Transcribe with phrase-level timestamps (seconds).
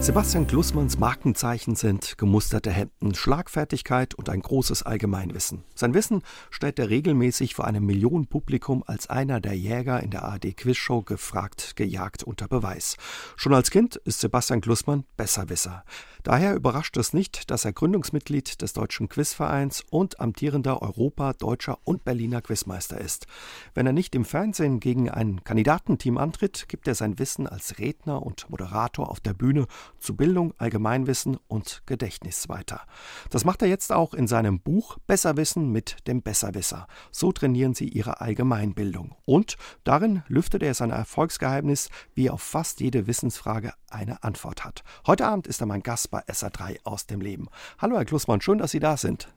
[0.00, 5.64] Sebastian Glussmanns Markenzeichen sind gemusterte Hemden, Schlagfertigkeit und ein großes Allgemeinwissen.
[5.74, 10.56] Sein Wissen stellt er regelmäßig vor einem Millionenpublikum als einer der Jäger in der ARD
[10.56, 12.96] Quizshow gefragt, gejagt unter Beweis.
[13.36, 15.84] Schon als Kind ist Sebastian Glussmann Besserwisser.
[16.22, 22.04] Daher überrascht es nicht, dass er Gründungsmitglied des Deutschen Quizvereins und amtierender Europa-, Deutscher und
[22.04, 23.26] Berliner Quizmeister ist.
[23.74, 28.22] Wenn er nicht im Fernsehen gegen ein Kandidatenteam antritt, gibt er sein Wissen als Redner
[28.22, 29.66] und Moderator auf der Bühne
[29.98, 32.82] zu Bildung, Allgemeinwissen und Gedächtnis weiter.
[33.30, 36.86] Das macht er jetzt auch in seinem Buch Besserwissen mit dem Besserwisser.
[37.10, 39.14] So trainieren Sie Ihre Allgemeinbildung.
[39.24, 44.82] Und darin lüftet er sein Erfolgsgeheimnis, wie er auf fast jede Wissensfrage eine Antwort hat.
[45.06, 47.48] Heute Abend ist er mein Gast bei SA3 aus dem Leben.
[47.78, 49.28] Hallo Herr Klussmann, schön, dass Sie da sind.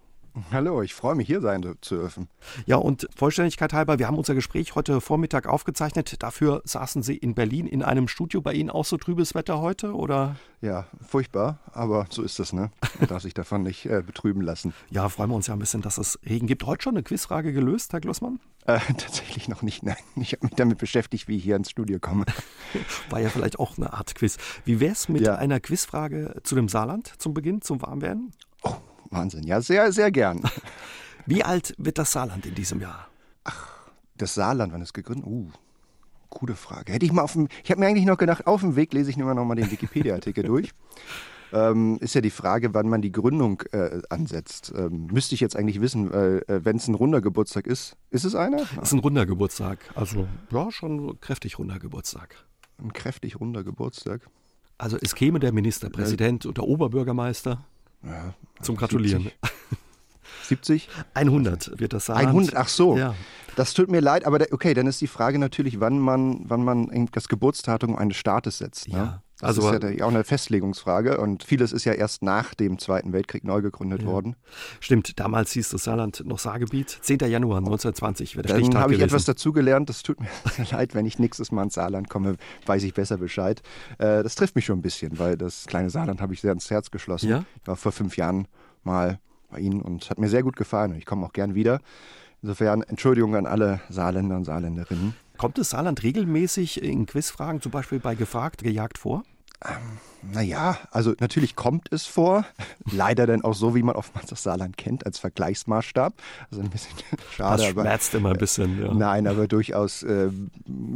[0.52, 2.30] Hallo, ich freue mich, hier sein zu dürfen.
[2.66, 6.24] Ja, und Vollständigkeit halber, wir haben unser Gespräch heute Vormittag aufgezeichnet.
[6.24, 8.42] Dafür saßen Sie in Berlin in einem Studio.
[8.42, 10.38] Bei Ihnen auch so trübes Wetter heute, oder?
[10.62, 12.72] Ja, furchtbar, aber so ist das, ne?
[13.00, 14.74] Man darf sich davon nicht äh, betrüben lassen.
[14.90, 16.66] Ja, freuen wir uns ja ein bisschen, dass es Regen gibt.
[16.66, 18.40] Heute schon eine Quizfrage gelöst, Herr Glossmann?
[18.66, 19.96] Äh, tatsächlich noch nicht, nein.
[20.16, 22.26] Ich habe mich damit beschäftigt, wie ich hier ins Studio komme.
[23.10, 24.38] War ja vielleicht auch eine Art Quiz.
[24.66, 25.36] Wie wäre es mit ja.
[25.36, 28.32] einer Quizfrage zu dem Saarland zum Beginn, zum Warmwerden?
[29.12, 29.44] Wahnsinn.
[29.44, 30.42] Ja, sehr, sehr gern.
[31.26, 33.08] Wie alt wird das Saarland in diesem Jahr?
[33.44, 33.68] Ach,
[34.18, 35.28] das Saarland, wann ist gegründet?
[35.28, 35.50] Uh,
[36.30, 36.94] gute Frage.
[36.94, 39.12] Hätte ich mal auf dem, ich habe mir eigentlich noch gedacht, auf dem Weg lese
[39.12, 40.72] ich immer noch mal den Wikipedia-Artikel durch.
[41.54, 44.74] Ähm, ist ja die Frage, wann man die Gründung äh, ansetzt.
[44.76, 47.98] Ähm, müsste ich jetzt eigentlich wissen, äh, wenn es ein runder Geburtstag ist.
[48.10, 48.62] Ist es einer?
[48.78, 49.80] Es ist ein runder Geburtstag.
[49.94, 52.36] Also, ja, schon kräftig runder Geburtstag.
[52.82, 54.22] Ein kräftig runder Geburtstag.
[54.78, 57.66] Also, es käme der Ministerpräsident äh, und der Oberbürgermeister
[58.04, 59.32] ja, zum Gratulieren.
[60.44, 60.90] 70?
[61.14, 62.28] 100 wird das sein.
[62.28, 62.98] 100, ach so.
[62.98, 63.16] Ja.
[63.56, 67.10] Das tut mir leid, aber okay, dann ist die Frage natürlich, wann man, wann man
[67.12, 68.88] das Geburtsdatum eines Staates setzt.
[68.88, 68.98] Ne?
[68.98, 69.24] Ja.
[69.42, 73.12] Das also, ist ja auch eine Festlegungsfrage und vieles ist ja erst nach dem Zweiten
[73.12, 74.08] Weltkrieg neu gegründet ja.
[74.08, 74.36] worden.
[74.80, 77.00] Stimmt, damals hieß das Saarland noch Saargebiet.
[77.02, 77.20] 10.
[77.20, 79.90] Januar 1920 wäre der Dann habe ich etwas dazugelernt.
[79.90, 80.28] Das tut mir
[80.72, 82.38] leid, wenn ich nächstes Mal ins Saarland komme,
[82.68, 83.62] weiß ich besser Bescheid.
[83.98, 86.70] Äh, das trifft mich schon ein bisschen, weil das kleine Saarland habe ich sehr ins
[86.70, 87.30] Herz geschlossen.
[87.30, 87.44] Ja?
[87.62, 88.48] Ich war vor fünf Jahren
[88.84, 89.20] mal
[89.50, 91.82] bei Ihnen und hat mir sehr gut gefallen und ich komme auch gern wieder.
[92.44, 95.14] Insofern Entschuldigung an alle Saarländer und Saarländerinnen.
[95.38, 99.24] Kommt das Saarland regelmäßig in Quizfragen, zum Beispiel bei Gefragt, gejagt vor?
[99.66, 100.00] Ähm,
[100.34, 102.46] naja, also natürlich kommt es vor.
[102.92, 106.14] Leider dann auch so, wie man oftmals das Saarland kennt, als Vergleichsmaßstab.
[106.50, 106.96] Also ein bisschen
[107.32, 107.64] schade.
[107.64, 108.94] Das schmerzt aber, immer ein bisschen, ja.
[108.94, 110.30] Nein, aber durchaus, äh,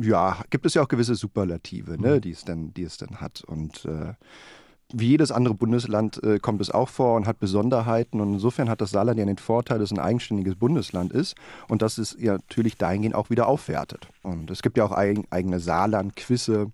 [0.01, 2.21] ja, gibt es ja auch gewisse Superlative, ne, mhm.
[2.21, 3.43] die, es dann, die es dann hat.
[3.45, 4.13] Und äh,
[4.93, 8.21] wie jedes andere Bundesland äh, kommt es auch vor und hat Besonderheiten.
[8.21, 11.35] Und insofern hat das Saarland ja den Vorteil, dass es ein eigenständiges Bundesland ist
[11.67, 14.07] und dass es ja natürlich dahingehend auch wieder aufwertet.
[14.21, 16.71] Und es gibt ja auch eigen, eigene Saarland-Quizze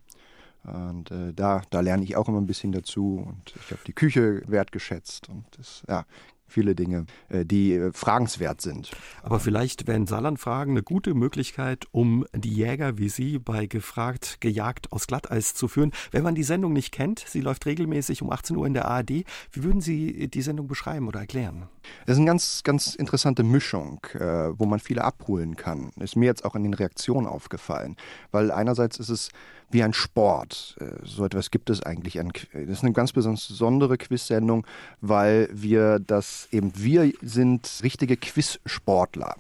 [0.64, 3.94] und äh, da, da lerne ich auch immer ein bisschen dazu und ich habe die
[3.94, 6.06] Küche wertgeschätzt und das, ja,
[6.52, 8.92] viele Dinge, äh, die äh, fragenswert sind.
[9.24, 14.92] Aber vielleicht wären Saarlandfragen eine gute Möglichkeit, um die Jäger wie Sie bei Gefragt gejagt
[14.92, 15.92] aus Glatteis zu führen.
[16.12, 19.10] Wenn man die Sendung nicht kennt, sie läuft regelmäßig um 18 Uhr in der ARD.
[19.52, 21.68] Wie würden Sie die Sendung beschreiben oder erklären?
[22.06, 25.92] Das ist eine ganz, ganz interessante Mischung, äh, wo man viele abholen kann.
[26.00, 27.96] Ist mir jetzt auch in den Reaktionen aufgefallen.
[28.32, 29.30] Weil einerseits ist es
[29.74, 30.78] wie ein Sport.
[30.80, 32.14] Äh, so etwas gibt es eigentlich.
[32.54, 34.66] Das ist eine ganz besondere Quiz-Sendung,
[35.02, 39.36] weil wir das eben, wir sind richtige Quiz-Sportler.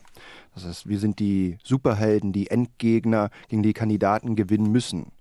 [0.56, 5.12] Das heißt, wir sind die Superhelden, die Endgegner, gegen die Kandidaten gewinnen müssen.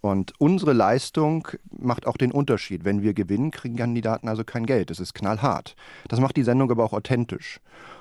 [0.00, 2.84] Und unsere Leistung macht auch den Unterschied.
[2.84, 4.90] Wenn wir gewinnen, kriegen Kandidaten also kein Geld.
[4.90, 5.76] Das ist knallhart.
[6.08, 7.58] Das macht die Sendung aber auch authentisch.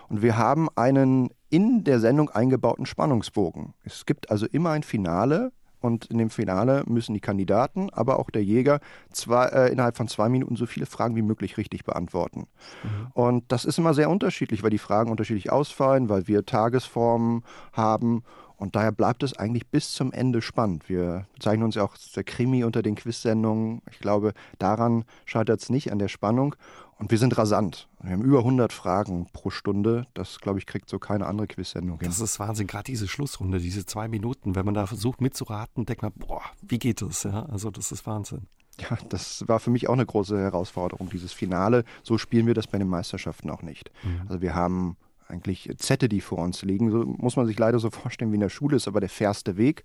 [0.09, 3.73] Und wir haben einen in der Sendung eingebauten Spannungsbogen.
[3.85, 8.29] Es gibt also immer ein Finale, und in dem Finale müssen die Kandidaten, aber auch
[8.29, 8.79] der Jäger
[9.11, 12.47] zwei, äh, innerhalb von zwei Minuten so viele Fragen wie möglich richtig beantworten.
[12.83, 13.07] Mhm.
[13.13, 17.43] Und das ist immer sehr unterschiedlich, weil die Fragen unterschiedlich ausfallen, weil wir Tagesformen
[17.73, 18.23] haben.
[18.58, 20.90] Und daher bleibt es eigentlich bis zum Ende spannend.
[20.90, 23.82] Wir bezeichnen uns ja auch der Krimi unter den Quiz-Sendungen.
[23.91, 26.55] Ich glaube, daran scheitert es nicht, an der Spannung.
[26.97, 27.90] Und wir sind rasant.
[28.02, 30.05] Wir haben über 100 Fragen pro Stunde.
[30.14, 32.08] Das, glaube ich, kriegt so keine andere Quiz-Sendung hin.
[32.08, 32.67] Das ist Wahnsinn.
[32.67, 36.79] Gerade diese Schlussrunde, diese zwei Minuten, wenn man da versucht mitzuraten, denkt man, boah, wie
[36.79, 37.23] geht das?
[37.23, 38.47] Ja, also das ist Wahnsinn.
[38.79, 41.84] Ja, das war für mich auch eine große Herausforderung, dieses Finale.
[42.02, 43.91] So spielen wir das bei den Meisterschaften auch nicht.
[44.03, 44.22] Mhm.
[44.28, 44.97] Also wir haben
[45.28, 46.91] eigentlich Zette, die vor uns liegen.
[46.91, 49.58] So muss man sich leider so vorstellen wie in der Schule, ist aber der fairste
[49.58, 49.84] Weg.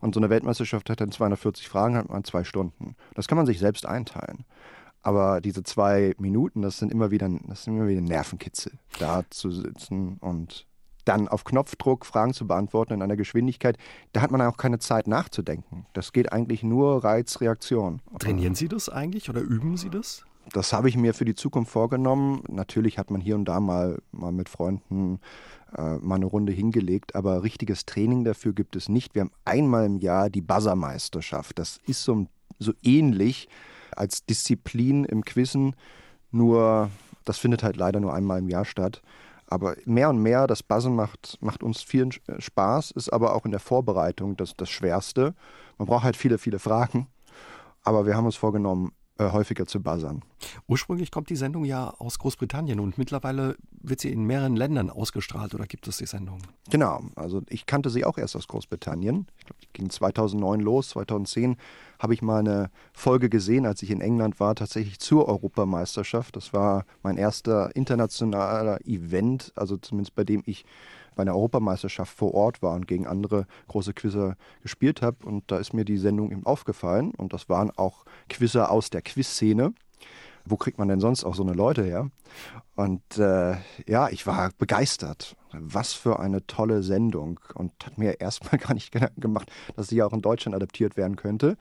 [0.00, 2.96] Und so eine Weltmeisterschaft hat dann 240 Fragen, hat man zwei Stunden.
[3.14, 4.44] Das kann man sich selbst einteilen.
[5.02, 9.50] Aber diese zwei Minuten, das sind immer wieder, das sind immer wieder Nervenkitzel, da zu
[9.50, 10.66] sitzen und
[11.04, 13.78] dann auf Knopfdruck Fragen zu beantworten in einer Geschwindigkeit,
[14.12, 15.86] da hat man auch keine Zeit nachzudenken.
[15.92, 18.02] Das geht eigentlich nur Reiz-Reaktion.
[18.18, 20.24] Trainieren Sie das eigentlich oder üben Sie das?
[20.52, 22.42] Das habe ich mir für die Zukunft vorgenommen.
[22.48, 25.20] Natürlich hat man hier und da mal, mal mit Freunden
[25.76, 29.14] äh, mal eine Runde hingelegt, aber richtiges Training dafür gibt es nicht.
[29.14, 31.58] Wir haben einmal im Jahr die Buzzermeisterschaft.
[31.58, 32.26] Das ist so,
[32.58, 33.48] so ähnlich
[33.94, 35.74] als Disziplin im Quizzen,
[36.30, 36.90] nur
[37.24, 39.02] das findet halt leider nur einmal im Jahr statt.
[39.48, 42.08] Aber mehr und mehr, das Buzzen macht, macht uns viel
[42.38, 45.34] Spaß, ist aber auch in der Vorbereitung das, das Schwerste.
[45.78, 47.06] Man braucht halt viele, viele Fragen.
[47.84, 50.22] Aber wir haben uns vorgenommen, äh, häufiger zu buzzern.
[50.68, 55.54] Ursprünglich kommt die Sendung ja aus Großbritannien und mittlerweile wird sie in mehreren Ländern ausgestrahlt
[55.54, 56.42] oder gibt es die Sendung?
[56.70, 59.26] Genau, also ich kannte sie auch erst aus Großbritannien.
[59.38, 61.56] Ich glaube, die ging 2009 los, 2010
[61.98, 66.36] habe ich mal eine Folge gesehen, als ich in England war, tatsächlich zur Europameisterschaft.
[66.36, 70.64] Das war mein erster internationaler Event, also zumindest bei dem ich
[71.16, 75.26] bei einer Europameisterschaft vor Ort war und gegen andere große Quizzer gespielt habe.
[75.26, 77.10] Und da ist mir die Sendung eben aufgefallen.
[77.16, 79.72] Und das waren auch Quizzer aus der Quiz-Szene.
[80.48, 82.08] Wo kriegt man denn sonst auch so eine Leute her?
[82.76, 85.34] Und äh, ja, ich war begeistert.
[85.52, 87.40] Was für eine tolle Sendung.
[87.54, 91.16] Und hat mir erstmal gar nicht Gedanken gemacht, dass sie auch in Deutschland adaptiert werden
[91.16, 91.56] könnte.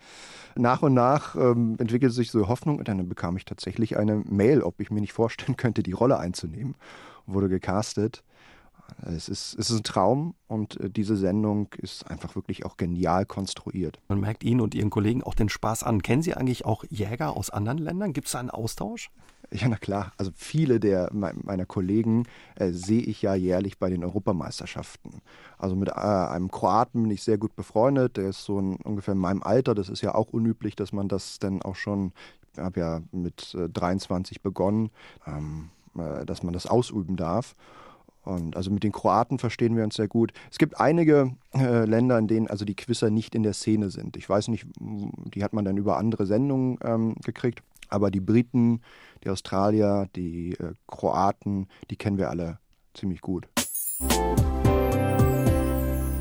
[0.56, 4.62] Nach und nach ähm, entwickelte sich so Hoffnung und dann bekam ich tatsächlich eine Mail,
[4.62, 6.75] ob ich mir nicht vorstellen könnte, die Rolle einzunehmen.
[7.25, 8.24] Wurde gecastet.
[9.06, 13.26] Es ist, es ist ein Traum und äh, diese Sendung ist einfach wirklich auch genial
[13.26, 14.00] konstruiert.
[14.08, 16.02] Man merkt Ihnen und Ihren Kollegen auch den Spaß an.
[16.02, 18.14] Kennen Sie eigentlich auch Jäger aus anderen Ländern?
[18.14, 19.10] Gibt es da einen Austausch?
[19.52, 20.12] Ja, na klar.
[20.18, 25.22] Also viele der meiner Kollegen äh, sehe ich ja jährlich bei den Europameisterschaften.
[25.58, 28.18] Also mit äh, einem Kroaten bin ich sehr gut befreundet.
[28.18, 29.76] Der ist so in, ungefähr in meinem Alter.
[29.76, 32.12] Das ist ja auch unüblich, dass man das dann auch schon,
[32.54, 34.90] ich habe ja mit äh, 23 begonnen,
[35.28, 37.56] ähm, äh, dass man das ausüben darf.
[38.25, 40.33] Und also mit den Kroaten verstehen wir uns sehr gut.
[40.51, 44.18] Es gibt einige äh, Länder, in denen also die Quizzer nicht in der Szene sind.
[44.18, 47.62] Ich weiß nicht, die hat man dann über andere Sendungen ähm, gekriegt.
[47.88, 48.81] Aber die Briten,
[49.24, 52.57] die Australier, die äh, Kroaten, die kennen wir alle
[52.95, 53.48] ziemlich gut.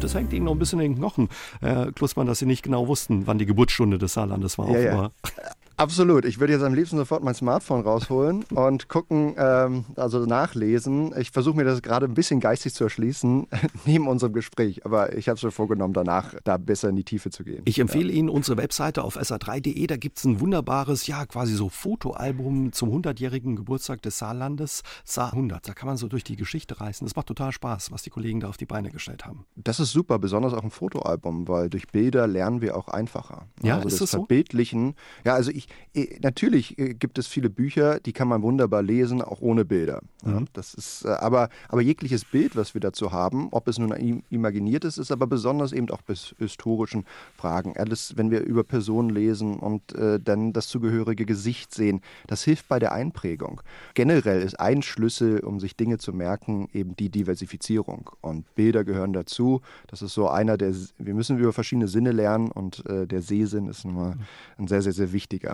[0.01, 1.31] Das hängt Ihnen noch ein bisschen in den Knochen,
[1.61, 4.69] Herr Klussmann, dass Sie nicht genau wussten, wann die Geburtsstunde des Saarlandes war.
[4.69, 5.11] Ja, ja.
[5.77, 6.25] Absolut.
[6.25, 11.13] Ich würde jetzt am liebsten sofort mein Smartphone rausholen und gucken, ähm, also nachlesen.
[11.19, 13.47] Ich versuche mir das gerade ein bisschen geistig zu erschließen,
[13.85, 14.85] neben unserem Gespräch.
[14.85, 17.63] Aber ich habe es mir vorgenommen, danach da besser in die Tiefe zu gehen.
[17.65, 18.19] Ich empfehle ja.
[18.19, 19.87] Ihnen unsere Webseite auf sa3.de.
[19.87, 25.33] Da gibt es ein wunderbares, ja, quasi so Fotoalbum zum 100-jährigen Geburtstag des Saarlandes, Saar
[25.33, 25.69] 100.
[25.69, 27.07] Da kann man so durch die Geschichte reisen.
[27.07, 29.47] Es macht total Spaß, was die Kollegen da auf die Beine gestellt haben.
[29.57, 33.47] Das ist super, besonders auch ein Fotoalbum, weil durch Bilder lernen wir auch einfacher.
[33.63, 34.19] Ja, also ist das, das so?
[34.19, 34.95] Verbildlichen.
[35.25, 39.23] Ja, also ich ich, natürlich äh, gibt es viele Bücher, die kann man wunderbar lesen,
[39.23, 40.01] auch ohne Bilder.
[40.25, 40.47] Mhm.
[40.53, 44.85] das ist, äh, aber, aber jegliches Bild, was wir dazu haben, ob es nun imaginiert
[44.85, 47.05] ist, ist aber besonders eben auch bei historischen
[47.37, 47.77] Fragen.
[47.77, 52.69] Alles, wenn wir über Personen lesen und äh, dann das zugehörige Gesicht sehen, das hilft
[52.69, 53.61] bei der Einprägung.
[53.95, 58.11] Generell ist ein Schlüssel, um sich Dinge zu merken, eben die Diversifizierung.
[58.21, 59.61] Und Bilder gehören dazu.
[59.89, 63.69] Das ist so einer der, wir müssen über verschiedene Sinne lernen und äh, der Sehsinn
[63.69, 64.17] ist nun mal
[64.59, 65.54] ein sehr, sehr, sehr wichtiger.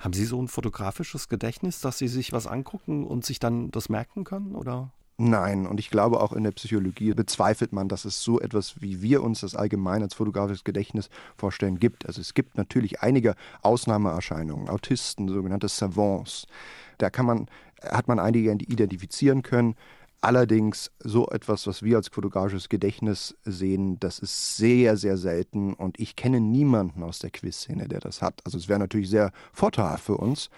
[0.00, 3.88] Haben Sie so ein fotografisches Gedächtnis, dass Sie sich was angucken und sich dann das
[3.88, 4.54] merken können?
[4.54, 4.92] Oder?
[5.20, 9.02] Nein, und ich glaube auch in der Psychologie bezweifelt man, dass es so etwas, wie
[9.02, 12.06] wir uns das allgemein als fotografisches Gedächtnis vorstellen, gibt.
[12.06, 16.46] Also es gibt natürlich einige Ausnahmeerscheinungen, Autisten, sogenannte Savants.
[16.98, 17.46] Da kann man,
[17.82, 19.74] hat man einige identifizieren können.
[20.20, 26.00] Allerdings so etwas, was wir als fotografisches Gedächtnis sehen, das ist sehr, sehr selten und
[26.00, 28.40] ich kenne niemanden aus der Quiz-Szene, der das hat.
[28.44, 30.50] Also es wäre natürlich sehr vorteilhaft für uns,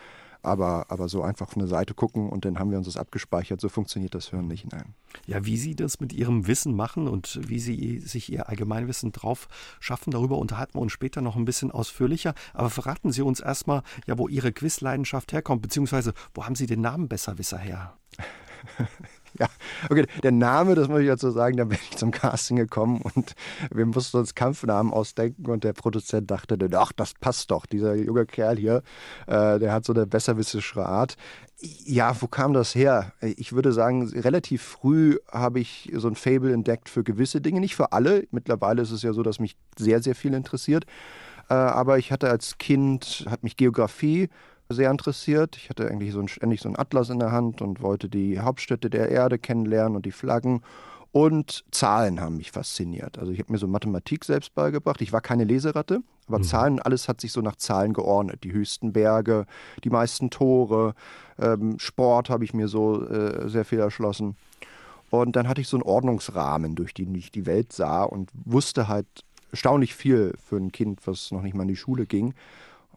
[0.43, 3.61] aber, aber so einfach auf eine Seite gucken und dann haben wir uns das abgespeichert,
[3.61, 4.73] so funktioniert das Hören nicht.
[4.73, 4.95] Nein.
[5.27, 9.49] Ja, wie Sie das mit Ihrem Wissen machen und wie Sie sich Ihr Allgemeinwissen drauf
[9.79, 12.35] schaffen, darüber unterhalten wir uns später noch ein bisschen ausführlicher.
[12.55, 16.81] Aber verraten Sie uns erstmal, ja, wo Ihre Quizleidenschaft herkommt, beziehungsweise wo haben Sie den
[16.81, 17.99] Namen Besserwisser her?
[19.41, 19.49] Ja,
[19.89, 23.33] okay, der Name, das muss ich dazu sagen, da bin ich zum Casting gekommen und
[23.73, 28.27] wir mussten uns Kampfnamen ausdenken und der Produzent dachte, ach, das passt doch, dieser junge
[28.27, 28.83] Kerl hier,
[29.27, 31.17] äh, der hat so eine besserwissische Art.
[31.59, 33.15] Ja, wo kam das her?
[33.23, 37.77] Ich würde sagen, relativ früh habe ich so ein Fable entdeckt für gewisse Dinge, nicht
[37.77, 38.27] für alle.
[38.31, 40.85] Mittlerweile ist es ja so, dass mich sehr, sehr viel interessiert.
[41.49, 44.29] Äh, aber ich hatte als Kind, hat mich Geografie
[44.71, 45.57] sehr interessiert.
[45.57, 48.41] Ich hatte eigentlich so ein, ständig so einen Atlas in der Hand und wollte die
[48.41, 50.63] Hauptstädte der Erde kennenlernen und die Flaggen.
[51.13, 53.19] Und Zahlen haben mich fasziniert.
[53.19, 55.03] Also ich habe mir so Mathematik selbst beigebracht.
[55.03, 56.45] Ich war keine Leseratte, aber mhm.
[56.45, 58.45] Zahlen, alles hat sich so nach Zahlen geordnet.
[58.45, 59.47] Die höchsten Berge,
[59.83, 60.95] die meisten Tore,
[61.39, 64.37] ähm, Sport habe ich mir so äh, sehr viel erschlossen.
[65.11, 68.87] Und dann hatte ich so einen Ordnungsrahmen, durch den ich die Welt sah und wusste
[68.87, 69.09] halt
[69.51, 72.35] erstaunlich viel für ein Kind, was noch nicht mal in die Schule ging.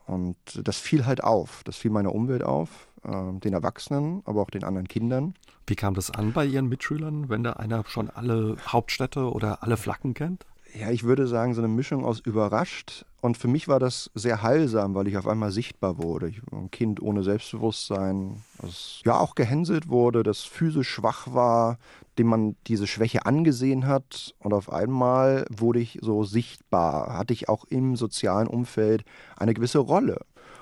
[0.06, 1.64] Und das fiel halt auf.
[1.64, 5.36] Das fiel meiner Umwelt auf, äh, den Erwachsenen, aber auch den anderen Kindern.
[5.68, 9.78] Wie kam das an bei Ihren Mitschülern, wenn da einer schon alle Hauptstädte oder alle
[9.78, 10.46] Flaggen kennt?
[10.74, 13.06] ja, ich würde sagen, so eine Mischung aus überrascht.
[13.22, 16.30] Und für mich war das sehr heilsam, weil ich auf einmal sichtbar wurde.
[16.30, 21.78] Ich war ein Kind ohne Selbstbewusstsein, das ja auch gehänselt wurde, das physisch schwach war,
[22.18, 24.34] dem man diese Schwäche angesehen hat.
[24.40, 29.04] Und auf einmal wurde ich so sichtbar, hatte ich auch im sozialen Umfeld
[29.36, 30.20] eine gewisse Rolle.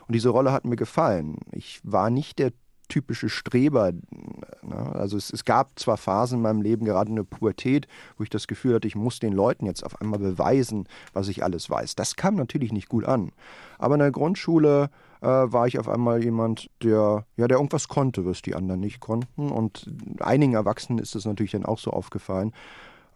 [0.07, 1.37] Und diese Rolle hat mir gefallen.
[1.51, 2.51] Ich war nicht der
[2.91, 3.93] typische Streber.
[3.93, 4.75] Ne?
[4.93, 8.29] Also es, es, gab zwar Phasen in meinem Leben, gerade in der Pubertät, wo ich
[8.29, 11.95] das Gefühl hatte, ich muss den Leuten jetzt auf einmal beweisen, was ich alles weiß.
[11.95, 13.31] Das kam natürlich nicht gut an.
[13.79, 14.89] Aber in der Grundschule
[15.21, 18.99] äh, war ich auf einmal jemand, der, ja, der irgendwas konnte, was die anderen nicht
[18.99, 19.49] konnten.
[19.49, 22.51] Und einigen Erwachsenen ist das natürlich dann auch so aufgefallen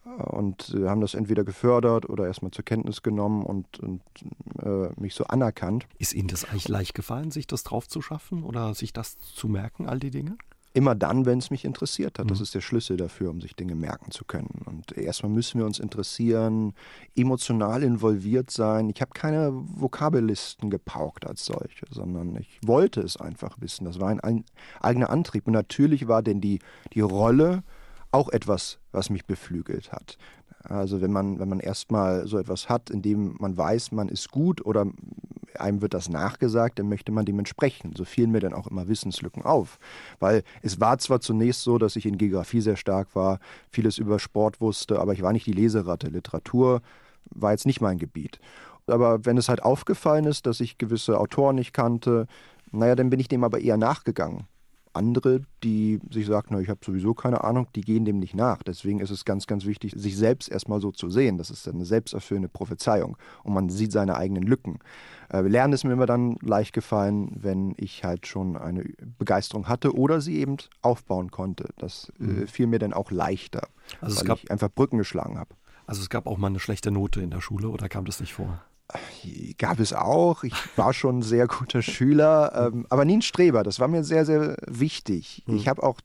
[0.06, 4.02] und haben das entweder gefördert oder erstmal zur Kenntnis genommen und, und
[4.62, 5.86] äh, mich so anerkannt.
[5.98, 9.48] Ist Ihnen das eigentlich leicht gefallen, sich das drauf zu schaffen oder sich das zu
[9.48, 10.36] merken, all die Dinge?
[10.74, 12.30] Immer dann, wenn es mich interessiert hat.
[12.30, 12.42] Das mhm.
[12.42, 14.62] ist der Schlüssel dafür, um sich Dinge merken zu können.
[14.66, 16.74] Und erstmal müssen wir uns interessieren,
[17.14, 18.90] emotional involviert sein.
[18.90, 23.86] Ich habe keine Vokabellisten gepaukt als solche, sondern ich wollte es einfach wissen.
[23.86, 24.44] Das war ein, ein
[24.80, 25.46] eigener Antrieb.
[25.46, 26.58] Und natürlich war denn die,
[26.92, 27.62] die Rolle
[28.16, 30.16] auch etwas, was mich beflügelt hat.
[30.64, 34.30] Also wenn man, wenn man erstmal so etwas hat, in dem man weiß, man ist
[34.30, 34.86] gut oder
[35.58, 37.98] einem wird das nachgesagt, dann möchte man dementsprechend.
[37.98, 39.78] So fielen mir dann auch immer Wissenslücken auf.
[40.18, 43.38] Weil es war zwar zunächst so, dass ich in Geografie sehr stark war,
[43.70, 46.08] vieles über Sport wusste, aber ich war nicht die Leseratte.
[46.08, 46.80] Literatur
[47.30, 48.40] war jetzt nicht mein Gebiet.
[48.86, 52.26] Aber wenn es halt aufgefallen ist, dass ich gewisse Autoren nicht kannte,
[52.72, 54.46] naja, dann bin ich dem aber eher nachgegangen
[54.96, 58.62] andere, die sich sagen, na, ich habe sowieso keine Ahnung, die gehen dem nicht nach.
[58.62, 61.38] Deswegen ist es ganz, ganz wichtig, sich selbst erstmal so zu sehen.
[61.38, 64.78] Das ist eine selbsterfüllende Prophezeiung und man sieht seine eigenen Lücken.
[65.32, 68.84] Äh, Lernen ist mir immer dann leicht gefallen, wenn ich halt schon eine
[69.18, 71.68] Begeisterung hatte oder sie eben aufbauen konnte.
[71.78, 72.46] Das äh, mhm.
[72.48, 73.68] fiel mir dann auch leichter,
[74.00, 75.54] also weil ich einfach Brücken geschlagen habe.
[75.86, 78.34] Also es gab auch mal eine schlechte Note in der Schule oder kam das nicht
[78.34, 78.60] vor?
[79.58, 80.44] Gab es auch.
[80.44, 83.62] Ich war schon ein sehr guter Schüler, ähm, aber nie ein Streber.
[83.62, 85.42] Das war mir sehr, sehr wichtig.
[85.46, 85.56] Mhm.
[85.56, 86.00] Ich habe auch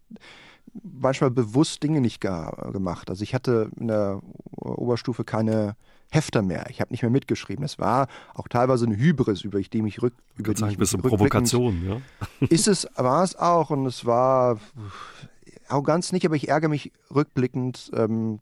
[0.84, 3.10] manchmal bewusst Dinge nicht gemacht.
[3.10, 4.22] Also ich hatte in der
[4.56, 5.76] Oberstufe keine
[6.12, 6.66] Hefter mehr.
[6.70, 7.64] Ich habe nicht mehr mitgeschrieben.
[7.64, 11.02] Es war auch teilweise eine Hybris, über die mich rück, über die ich ein bisschen
[11.02, 12.02] Provokation, ja.
[12.48, 14.60] Ist es, war es auch und es war
[15.70, 17.92] Arroganz nicht, aber ich ärgere mich rückblickend.
[17.96, 18.40] Ähm,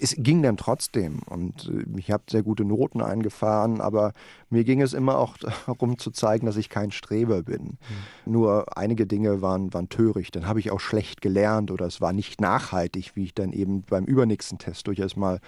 [0.00, 4.12] es ging dann trotzdem und äh, ich habe sehr gute Noten eingefahren, aber
[4.48, 7.78] mir ging es immer auch darum zu zeigen, dass ich kein Streber bin.
[8.26, 8.32] Mhm.
[8.32, 10.36] Nur einige Dinge waren, waren töricht.
[10.36, 13.82] Dann habe ich auch schlecht gelernt oder es war nicht nachhaltig, wie ich dann eben
[13.82, 15.40] beim übernächsten Test durchaus mal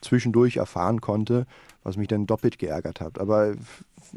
[0.00, 1.46] zwischendurch erfahren konnte,
[1.82, 3.18] was mich dann doppelt geärgert hat.
[3.18, 3.54] Aber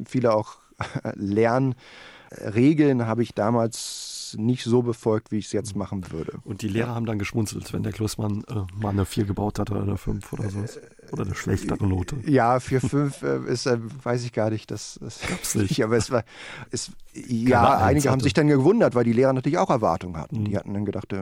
[0.06, 0.58] viele auch
[1.16, 6.40] Lernregeln habe ich damals nicht so befolgt, wie ich es jetzt machen würde.
[6.44, 9.72] Und die Lehrer haben dann geschmunzelt, wenn der Kloßmann äh, mal eine 4 gebaut hat
[9.72, 10.66] oder eine 5 oder so.
[11.12, 12.18] Oder eine schlechtere Note.
[12.26, 14.72] Ja, 4, 5 äh, ist, äh, weiß ich gar nicht.
[14.72, 15.82] Das, das gab's nicht.
[15.84, 16.24] Aber es war,
[16.72, 20.42] es, ja, einige haben sich dann gewundert, weil die Lehrer natürlich auch Erwartungen hatten.
[20.42, 20.46] Mhm.
[20.46, 21.14] Die hatten dann gedacht,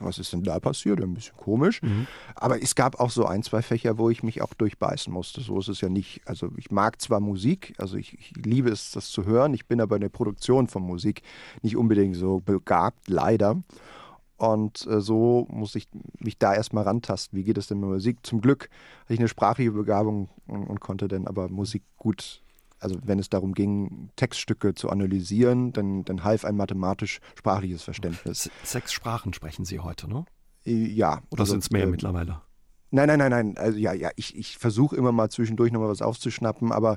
[0.00, 1.00] was ist denn da passiert?
[1.00, 1.80] Ein bisschen komisch.
[1.82, 2.06] Mhm.
[2.34, 5.40] Aber es gab auch so ein, zwei Fächer, wo ich mich auch durchbeißen musste.
[5.40, 6.22] So ist es ja nicht.
[6.26, 9.54] Also ich mag zwar Musik, also ich, ich liebe es, das zu hören.
[9.54, 11.22] Ich bin aber in der Produktion von Musik
[11.62, 13.62] nicht unbedingt so begabt, leider.
[14.40, 15.86] Und äh, so muss ich
[16.18, 17.38] mich da erstmal rantasten.
[17.38, 18.20] Wie geht es denn mit Musik?
[18.22, 18.70] Zum Glück
[19.02, 22.42] hatte ich eine sprachliche Begabung und, und, konnte dann aber Musik gut,
[22.78, 28.50] also wenn es darum ging, Textstücke zu analysieren, dann, dann half ein mathematisch-sprachliches Verständnis.
[28.64, 30.24] Sechs Sprachen sprechen Sie heute, ne?
[30.64, 31.20] Ja.
[31.30, 32.40] Oder also, sind es mehr äh, mittlerweile?
[32.90, 33.58] Nein, nein, nein, nein.
[33.58, 36.96] Also ja, ja, ich, ich versuche immer mal zwischendurch nochmal was aufzuschnappen, aber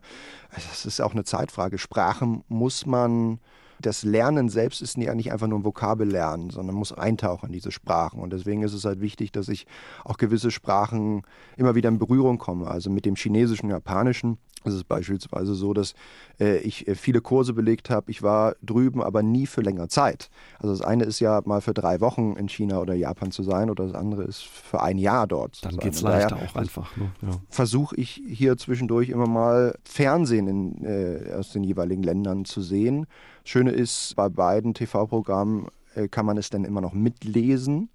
[0.56, 1.78] es ist auch eine Zeitfrage.
[1.78, 3.42] Sprachen muss man
[3.80, 7.72] das Lernen selbst ist ja nicht einfach nur ein Vokabellernen, sondern muss eintauchen in diese
[7.72, 8.20] Sprachen.
[8.20, 9.66] Und deswegen ist es halt wichtig, dass ich
[10.04, 11.24] auch gewisse Sprachen
[11.58, 12.68] immer wieder in Berührung komme.
[12.68, 15.94] Also mit dem Chinesischen, Japanischen ist es beispielsweise so, dass
[16.40, 18.12] äh, ich äh, viele Kurse belegt habe.
[18.12, 20.30] Ich war drüben, aber nie für längere Zeit.
[20.60, 23.70] Also das eine ist ja mal für drei Wochen in China oder Japan zu sein
[23.70, 26.96] oder das andere ist für ein Jahr dort Dann geht es leichter auch einfach.
[26.98, 27.12] Ne?
[27.22, 27.30] Ja.
[27.50, 33.08] Versuche ich hier zwischendurch immer mal Fernsehen in, äh, aus den jeweiligen Ländern zu sehen
[33.44, 37.90] Schöne ist, bei beiden TV-Programmen äh, kann man es dann immer noch mitlesen.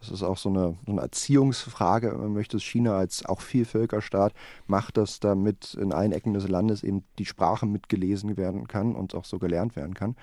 [0.00, 2.12] Das ist auch so eine, so eine, Erziehungsfrage.
[2.12, 4.32] Man möchte China als auch Vielvölkerstaat
[4.66, 9.14] macht das, damit in allen Ecken des Landes eben die Sprache mitgelesen werden kann und
[9.14, 10.16] auch so gelernt werden kann.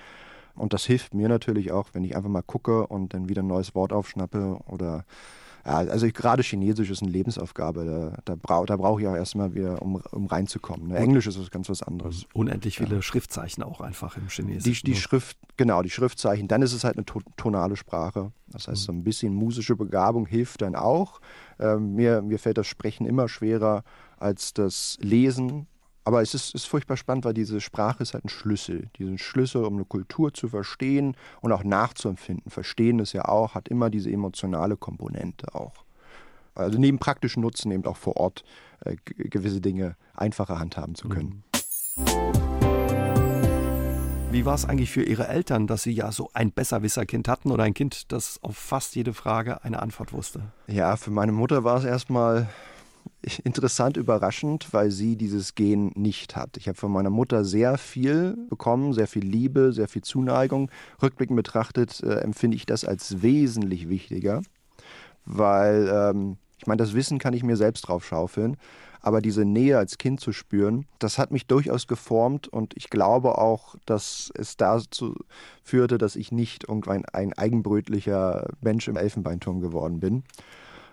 [0.55, 3.47] Und das hilft mir natürlich auch, wenn ich einfach mal gucke und dann wieder ein
[3.47, 5.05] neues Wort aufschnappe oder
[5.65, 7.85] Ja, also gerade Chinesisch ist eine Lebensaufgabe.
[7.85, 10.89] Da, da, brau, da brauche ich auch erstmal wieder, um, um reinzukommen.
[10.89, 10.97] Ne?
[10.97, 12.25] Englisch ist was ganz was anderes.
[12.33, 13.01] Unendlich viele ja.
[13.01, 14.85] Schriftzeichen auch einfach im Chinesischen.
[14.85, 14.97] Die, die ne?
[14.97, 16.47] Schrift, genau, die Schriftzeichen.
[16.47, 17.05] Dann ist es halt eine
[17.35, 18.31] tonale Sprache.
[18.47, 18.85] Das heißt, mhm.
[18.85, 21.19] so ein bisschen musische Begabung hilft dann auch.
[21.59, 23.83] Ähm, mir, mir fällt das Sprechen immer schwerer
[24.17, 25.67] als das Lesen.
[26.05, 28.89] Aber es ist, ist, furchtbar spannend, weil diese Sprache ist halt ein Schlüssel.
[28.99, 32.51] Diesen Schlüssel, um eine Kultur zu verstehen und auch nachzuempfinden.
[32.51, 35.83] Verstehen ist ja auch, hat immer diese emotionale Komponente auch.
[36.53, 38.43] Also neben praktischen Nutzen eben auch vor Ort
[38.81, 41.43] äh, gewisse Dinge einfacher handhaben zu können.
[41.97, 42.55] Mhm.
[44.31, 47.63] Wie war es eigentlich für Ihre Eltern, dass Sie ja so ein Besserwisserkind hatten oder
[47.63, 50.41] ein Kind, das auf fast jede Frage eine Antwort wusste?
[50.67, 52.47] Ja, für meine Mutter war es erstmal
[53.43, 56.57] interessant überraschend, weil sie dieses Gen nicht hat.
[56.57, 60.69] Ich habe von meiner Mutter sehr viel bekommen, sehr viel Liebe, sehr viel Zuneigung.
[61.01, 64.41] Rückblickend betrachtet äh, empfinde ich das als wesentlich wichtiger,
[65.25, 68.57] weil ähm, ich meine, das Wissen kann ich mir selbst drauf schaufeln,
[69.01, 73.37] aber diese Nähe als Kind zu spüren, das hat mich durchaus geformt und ich glaube
[73.37, 75.15] auch, dass es dazu
[75.63, 80.23] führte, dass ich nicht irgendwann ein eigenbrötlicher Mensch im Elfenbeinturm geworden bin.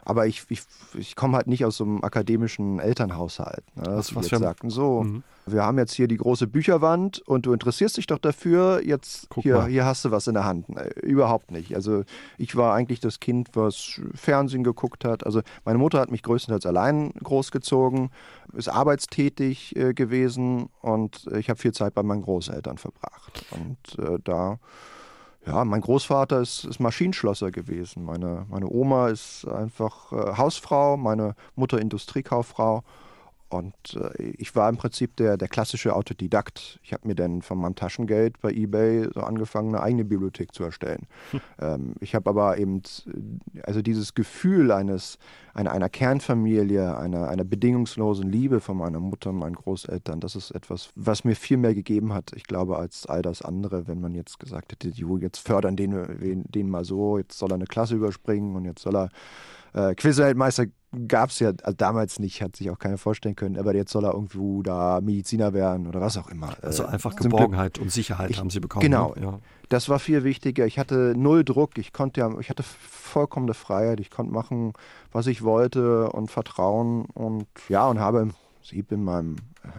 [0.05, 0.63] Aber ich, ich,
[0.95, 3.65] ich komme halt nicht aus so einem akademischen Elternhaushalt.
[3.77, 5.23] Ne, was, was jetzt sagten, so, mhm.
[5.47, 9.67] wir haben jetzt hier die große Bücherwand und du interessierst dich doch dafür, jetzt hier,
[9.67, 10.69] hier hast du was in der Hand.
[10.69, 11.75] Nee, überhaupt nicht.
[11.77, 12.03] Also
[12.37, 15.25] ich war eigentlich das Kind, was Fernsehen geguckt hat.
[15.25, 18.11] Also meine Mutter hat mich größtenteils allein großgezogen,
[18.55, 23.45] ist arbeitstätig äh, gewesen und ich habe viel Zeit bei meinen Großeltern verbracht.
[23.53, 24.59] Und äh, da
[25.47, 28.05] ja, mein Großvater ist, ist Maschinenschlosser gewesen.
[28.05, 32.85] Meine, meine Oma ist einfach äh, Hausfrau, meine Mutter Industriekauffrau.
[33.53, 36.81] Und äh, ich war im Prinzip der, der klassische Autodidakt.
[36.83, 40.65] Ich habe mir dann von meinem Taschengeld bei eBay so angefangen, eine eigene Bibliothek zu
[40.65, 41.07] erstellen.
[41.33, 41.41] Hm.
[41.61, 42.83] Ähm, ich habe aber eben,
[43.65, 45.19] also dieses Gefühl eines,
[45.53, 50.51] einer, einer Kernfamilie, einer, einer bedingungslosen Liebe von meiner Mutter und meinen Großeltern, das ist
[50.53, 54.15] etwas, was mir viel mehr gegeben hat, ich glaube, als all das andere, wenn man
[54.15, 54.89] jetzt gesagt hätte,
[55.21, 58.97] jetzt fördern den, den mal so, jetzt soll er eine Klasse überspringen und jetzt soll
[58.97, 59.11] er
[59.75, 60.67] äh, Quizweltmeister
[61.09, 64.05] gab es ja also damals nicht, hat sich auch keiner vorstellen können, aber jetzt soll
[64.05, 66.55] er irgendwo da Mediziner werden oder was auch immer.
[66.61, 68.83] Also äh, einfach Geborgenheit und Sicherheit ich, haben sie bekommen.
[68.83, 69.23] Genau, ne?
[69.23, 69.39] ja.
[69.71, 70.67] das war viel wichtiger.
[70.67, 74.75] Ich hatte null Druck, ich konnte ja, ich hatte vollkommene Freiheit, ich konnte machen,
[75.13, 79.71] was ich wollte und Vertrauen und ja, und habe im Prinzip in meinem in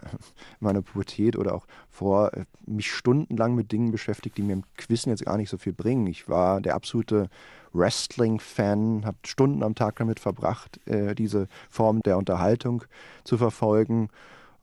[0.60, 5.10] meiner Pubertät oder auch vor äh, mich stundenlang mit Dingen beschäftigt, die mir im Quizzen
[5.10, 6.08] jetzt gar nicht so viel bringen.
[6.08, 7.30] Ich war der absolute
[7.74, 12.84] Wrestling-Fan, habe Stunden am Tag damit verbracht, äh, diese Form der Unterhaltung
[13.24, 14.10] zu verfolgen.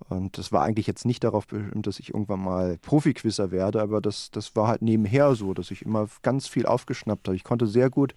[0.09, 4.01] Und das war eigentlich jetzt nicht darauf bestimmt, dass ich irgendwann mal Profiquizzer werde, aber
[4.01, 7.37] das, das war halt nebenher so, dass ich immer ganz viel aufgeschnappt habe.
[7.37, 8.15] Ich konnte sehr gut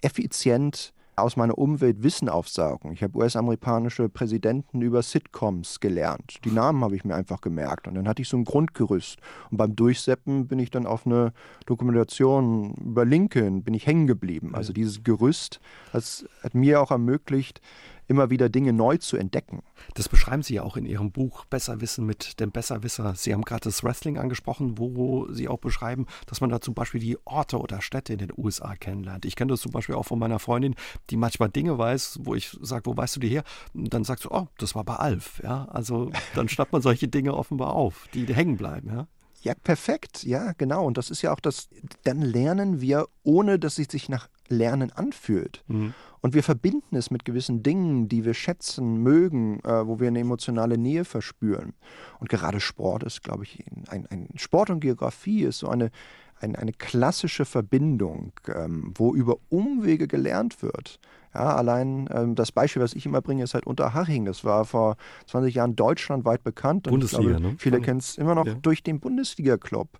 [0.00, 2.92] effizient aus meiner Umwelt Wissen aufsaugen.
[2.92, 6.38] Ich habe US-amerikanische Präsidenten über Sitcoms gelernt.
[6.44, 7.88] Die Namen habe ich mir einfach gemerkt.
[7.88, 9.18] Und dann hatte ich so ein Grundgerüst.
[9.50, 11.32] Und beim Durchseppen bin ich dann auf eine
[11.64, 14.54] Dokumentation über Lincoln, bin ich hängen geblieben.
[14.54, 15.60] Also dieses Gerüst
[15.92, 17.62] hat mir auch ermöglicht,
[18.08, 19.62] immer wieder Dinge neu zu entdecken.
[19.94, 23.14] Das beschreiben Sie ja auch in Ihrem Buch Besserwissen mit dem Besserwisser.
[23.16, 27.00] Sie haben gerade das Wrestling angesprochen, wo Sie auch beschreiben, dass man da zum Beispiel
[27.00, 29.24] die Orte oder Städte in den USA kennenlernt.
[29.24, 30.74] Ich kenne das zum Beispiel auch von meiner Freundin,
[31.10, 33.44] die manchmal Dinge weiß, wo ich sage, wo weißt du die her?
[33.74, 35.40] Und dann sagst du, oh, das war bei Alf.
[35.42, 38.90] Ja, also dann schnappt man solche Dinge offenbar auf, die hängen bleiben.
[38.90, 39.06] Ja.
[39.46, 40.24] Ja, perfekt.
[40.24, 40.84] Ja, genau.
[40.84, 41.68] Und das ist ja auch das,
[42.02, 45.62] dann lernen wir, ohne dass es sich nach Lernen anfühlt.
[45.68, 45.94] Mhm.
[46.20, 50.18] Und wir verbinden es mit gewissen Dingen, die wir schätzen, mögen, äh, wo wir eine
[50.18, 51.74] emotionale Nähe verspüren.
[52.18, 55.92] Und gerade Sport ist, glaube ich, ein, ein Sport und Geografie ist so eine,
[56.40, 61.00] ein, eine klassische Verbindung, ähm, wo über Umwege gelernt wird.
[61.34, 64.24] Ja, allein ähm, das Beispiel, was ich immer bringe, ist halt Unterhaching.
[64.24, 64.96] Das war vor
[65.26, 66.84] 20 Jahren deutschlandweit bekannt.
[66.84, 67.54] Bundesliga, glaube, ne?
[67.58, 68.54] Viele kennen es immer noch ja.
[68.54, 69.98] durch den Bundesliga-Club.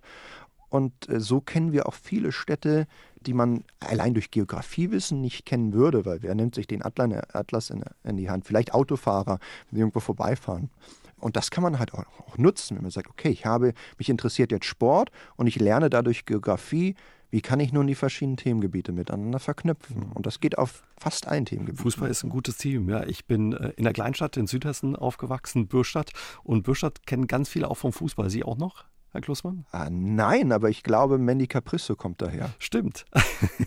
[0.69, 2.87] Und äh, so kennen wir auch viele Städte,
[3.21, 7.83] die man allein durch Geografiewissen nicht kennen würde, weil wer nimmt sich den Atlas in,
[8.03, 8.45] in die Hand?
[8.45, 10.69] Vielleicht Autofahrer, wenn sie irgendwo vorbeifahren.
[11.19, 14.51] Und das kann man halt auch, nutzen, wenn man sagt, okay, ich habe, mich interessiert
[14.51, 16.95] jetzt Sport und ich lerne dadurch Geografie.
[17.29, 20.11] Wie kann ich nun die verschiedenen Themengebiete miteinander verknüpfen?
[20.13, 21.81] Und das geht auf fast ein Themengebiet.
[21.81, 22.87] Fußball ist ein gutes Team.
[22.87, 26.11] Ja, ich bin äh, in der Kleinstadt in Südhessen aufgewachsen, Bürstadt.
[26.43, 28.29] Und Bürstadt kennen ganz viele auch vom Fußball.
[28.29, 28.85] Sie auch noch?
[29.17, 29.65] Herr Klussmann?
[29.71, 32.51] Ah, nein, aber ich glaube, Mandy Caprisso kommt daher.
[32.59, 33.05] Stimmt.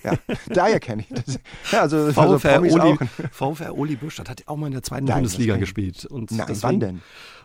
[0.03, 0.13] Ja,
[0.49, 1.39] daher kenne ich das.
[1.73, 2.97] Ja, also, VfR, also Oli,
[3.31, 6.07] VfR Oli Bürstadt hat auch mal in der zweiten nein, Bundesliga gespielt.
[6.07, 7.03] Und nein, deswegen, wann denn?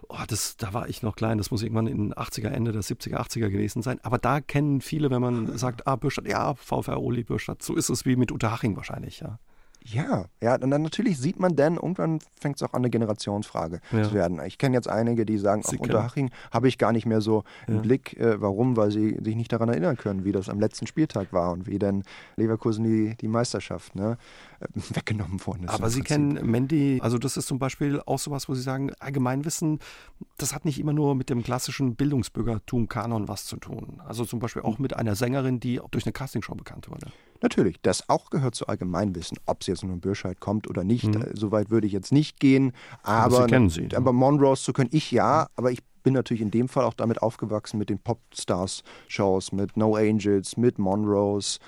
[0.08, 2.82] Oh, das, da war ich noch klein, das muss irgendwann in den 80er, Ende der
[2.82, 4.00] 70er, 80er gewesen sein.
[4.04, 7.89] Aber da kennen viele, wenn man sagt, ah, Bürstadt, ja, VfR Oli Bürstadt, so ist
[7.89, 9.39] es wie mit Unterhaching wahrscheinlich, ja.
[9.88, 13.82] Ja, ja, und dann natürlich sieht man dann, irgendwann fängt es auch an, eine Generationsfrage
[13.91, 14.04] ja.
[14.04, 14.41] zu werden.
[14.43, 17.76] Ich kenne jetzt einige, die sagen, auch Unterhaching habe ich gar nicht mehr so ja.
[17.76, 18.19] im Blick.
[18.19, 18.78] Äh, warum?
[18.78, 21.78] Weil sie sich nicht daran erinnern können, wie das am letzten Spieltag war und wie
[21.78, 22.04] dann
[22.36, 24.17] Leverkusen die, die Meisterschaft ne,
[24.60, 25.74] äh, weggenommen worden ist.
[25.76, 29.78] Aber Sie kennen Mandy, also das ist zum Beispiel auch sowas, wo Sie sagen, Allgemeinwissen,
[30.38, 34.02] das hat nicht immer nur mit dem klassischen Bildungsbürgertum Kanon was zu tun.
[34.04, 37.12] Also zum Beispiel auch mit einer Sängerin, die durch eine Castingshow bekannt wurde.
[37.46, 39.38] Natürlich, das auch gehört zu Allgemeinwissen.
[39.46, 41.28] Ob es jetzt nur Bürscheid kommt oder nicht, mhm.
[41.36, 42.74] soweit würde ich jetzt nicht gehen.
[43.04, 46.42] Aber, aber, Sie kennen sie, aber Monrose zu können, ich ja, aber ich bin natürlich
[46.42, 51.60] in dem Fall auch damit aufgewachsen mit den Popstars-Shows, mit No Angels, mit Monrose.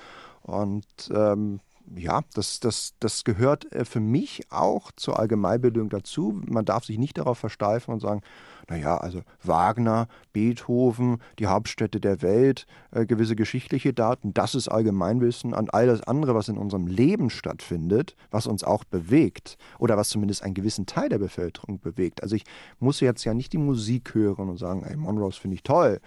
[0.42, 1.60] Und ähm,
[1.96, 6.42] ja, das, das, das gehört äh, für mich auch zur Allgemeinbildung dazu.
[6.46, 8.22] Man darf sich nicht darauf versteifen und sagen,
[8.70, 15.54] naja, also Wagner, Beethoven, die Hauptstädte der Welt, äh, gewisse geschichtliche Daten, das ist Allgemeinwissen.
[15.54, 20.10] Und all das andere, was in unserem Leben stattfindet, was uns auch bewegt oder was
[20.10, 22.22] zumindest einen gewissen Teil der Bevölkerung bewegt.
[22.24, 22.44] Also ich
[22.80, 26.00] muss jetzt ja nicht die Musik hören und sagen, ey, Monrose finde ich toll.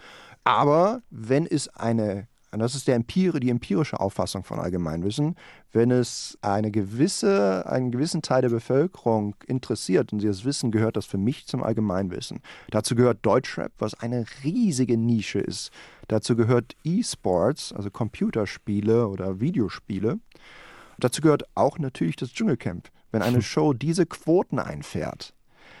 [0.43, 5.35] Aber wenn es eine und das ist der Empire, die empirische Auffassung von Allgemeinwissen.
[5.71, 10.97] Wenn es eine gewisse, einen gewissen Teil der Bevölkerung interessiert und sie das wissen, gehört
[10.97, 12.41] das für mich zum Allgemeinwissen.
[12.69, 15.71] Dazu gehört Deutschrap, was eine riesige Nische ist.
[16.09, 20.19] Dazu gehört E-Sports, also Computerspiele oder Videospiele.
[20.99, 22.89] Dazu gehört auch natürlich das Dschungelcamp.
[23.11, 25.33] Wenn eine Show diese Quoten einfährt,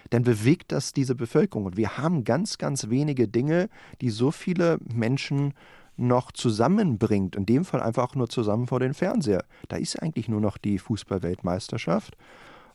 [0.09, 1.65] dann bewegt das diese Bevölkerung.
[1.65, 5.53] Und wir haben ganz, ganz wenige Dinge, die so viele Menschen
[6.01, 9.45] noch zusammenbringt, in dem Fall einfach nur zusammen vor den Fernseher.
[9.69, 12.17] Da ist eigentlich nur noch die Fußballweltmeisterschaft.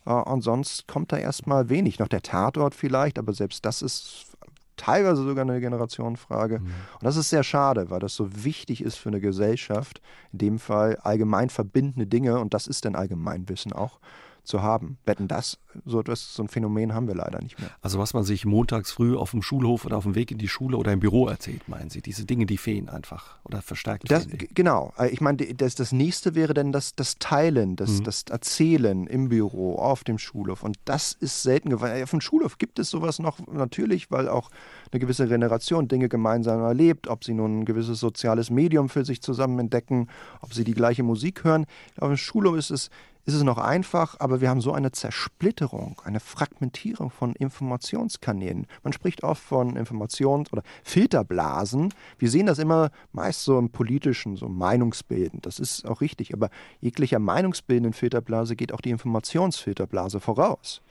[0.05, 1.99] Äh, und sonst kommt da erstmal wenig.
[1.99, 4.37] Noch der Tatort vielleicht, aber selbst das ist
[4.77, 6.59] teilweise sogar eine Generationenfrage.
[6.59, 6.65] Mhm.
[6.65, 10.01] Und das ist sehr schade, weil das so wichtig ist für eine Gesellschaft.
[10.31, 13.99] In dem Fall allgemein verbindende Dinge und das ist dann Allgemeinwissen auch
[14.47, 14.97] zu haben.
[15.05, 17.69] Wetten das, so etwas, so ein Phänomen haben wir leider nicht mehr.
[17.81, 20.47] Also was man sich montags früh auf dem Schulhof oder auf dem Weg in die
[20.47, 22.01] Schule oder im Büro erzählt, meinen Sie?
[22.01, 24.93] Diese Dinge, die fehlen einfach oder verstärkt das, Genau.
[24.97, 28.03] Äh, ich meine, das, das nächste wäre dann das, das Teilen, das, mhm.
[28.05, 30.63] das Erzählen im Büro, auf dem Schulhof.
[30.63, 32.01] Und das ist selten geworden.
[32.01, 34.49] Auf dem Schulhof gibt es sowas noch natürlich, weil auch
[34.91, 39.21] eine gewisse Generation Dinge gemeinsam erlebt, ob sie nun ein gewisses soziales Medium für sich
[39.21, 40.07] zusammen entdecken,
[40.41, 41.65] ob sie die gleiche Musik hören.
[41.99, 42.89] Auf dem Schulhof ist es
[43.27, 48.67] ist es noch einfach, aber wir haben so eine Zersplitterung, eine Fragmentierung von Informationskanälen.
[48.83, 51.93] Man spricht oft von Informations- oder Filterblasen.
[52.17, 55.41] Wir sehen das immer meist so im politischen, so Meinungsbilden.
[55.41, 60.81] Das ist auch richtig, aber jeglicher Meinungsbildenden Filterblase geht auch die Informationsfilterblase voraus.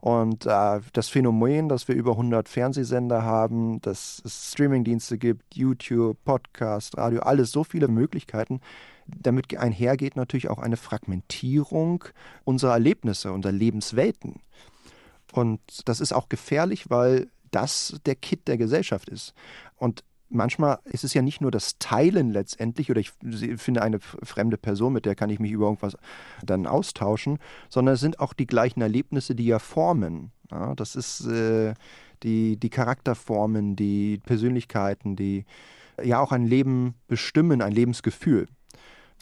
[0.00, 6.16] Und äh, das Phänomen, dass wir über 100 Fernsehsender haben, dass es Streamingdienste gibt, YouTube,
[6.24, 8.62] Podcast, Radio, alles so viele Möglichkeiten,
[9.06, 12.04] damit einhergeht natürlich auch eine Fragmentierung
[12.44, 14.40] unserer Erlebnisse, unserer Lebenswelten.
[15.32, 19.34] Und das ist auch gefährlich, weil das der Kit der Gesellschaft ist.
[19.76, 23.12] Und manchmal ist es ja nicht nur das Teilen letztendlich, oder ich
[23.56, 25.96] finde eine fremde Person, mit der kann ich mich über irgendwas
[26.42, 27.38] dann austauschen,
[27.68, 30.32] sondern es sind auch die gleichen Erlebnisse, die ja formen.
[30.50, 31.74] Ja, das ist äh,
[32.22, 35.44] die, die Charakterformen, die Persönlichkeiten, die
[36.02, 38.48] ja auch ein Leben bestimmen, ein Lebensgefühl.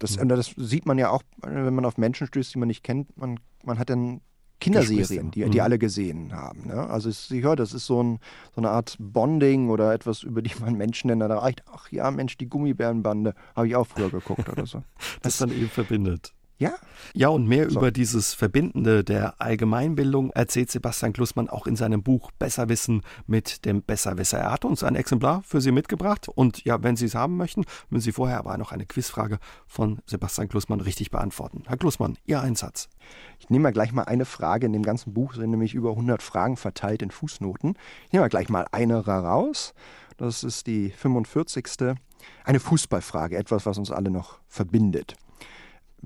[0.00, 0.28] Das, mhm.
[0.28, 3.16] das sieht man ja auch, wenn man auf Menschen stößt, die man nicht kennt.
[3.16, 4.22] Man, man hat dann
[4.60, 5.64] Kinderserien, die, die mhm.
[5.64, 6.66] alle gesehen haben.
[6.66, 6.88] Ne?
[6.90, 8.18] Also ich höre, das ist so, ein,
[8.54, 11.62] so, eine Art Bonding oder etwas, über die man Menschen dann erreicht.
[11.72, 14.82] Ach ja, Mensch, die Gummibärenbande habe ich auch früher geguckt oder so.
[15.22, 16.34] das, das dann eben verbindet.
[16.60, 16.74] Ja.
[17.14, 17.78] Ja, und mehr so.
[17.78, 23.82] über dieses Verbindende der Allgemeinbildung erzählt Sebastian Klussmann auch in seinem Buch Besserwissen mit dem
[23.82, 24.38] Besserwisser.
[24.38, 27.64] Er hat uns ein Exemplar für Sie mitgebracht und ja, wenn Sie es haben möchten,
[27.88, 31.62] müssen Sie vorher aber noch eine Quizfrage von Sebastian Klussmann richtig beantworten.
[31.66, 32.90] Herr Klussmann, Ihr Einsatz.
[33.38, 34.66] Ich nehme mal gleich mal eine Frage.
[34.66, 37.74] In dem ganzen Buch sind nämlich über 100 Fragen verteilt in Fußnoten.
[38.04, 39.72] Ich nehme mal gleich mal eine raus.
[40.18, 41.96] Das ist die 45.
[42.44, 45.16] Eine Fußballfrage, etwas, was uns alle noch verbindet.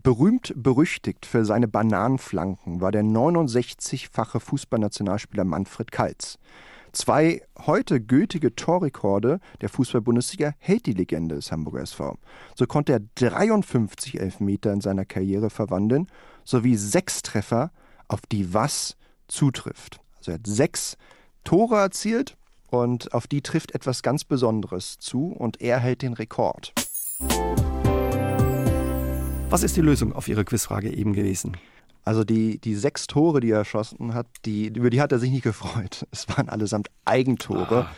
[0.02, 6.38] Berühmt berüchtigt für seine Bananenflanken war der 69-fache Fußballnationalspieler Manfred Kaltz.
[6.92, 12.18] Zwei heute gültige Torrekorde der Fußball-Bundesliga hält die Legende des Hamburger SV.
[12.54, 16.08] So konnte er 53 Elfmeter in seiner Karriere verwandeln,
[16.44, 17.72] sowie sechs Treffer,
[18.08, 18.96] auf die was
[19.28, 20.00] zutrifft.
[20.18, 20.96] Also er hat sechs
[21.42, 22.36] Tore erzielt
[22.68, 26.72] und auf die trifft etwas ganz Besonderes zu und er hält den Rekord.
[29.54, 31.56] Was ist die Lösung auf Ihre Quizfrage eben gewesen?
[32.02, 35.30] Also die, die sechs Tore, die er erschossen hat, die, über die hat er sich
[35.30, 36.08] nicht gefreut.
[36.10, 37.86] Es waren allesamt Eigentore.
[37.86, 37.90] Ah.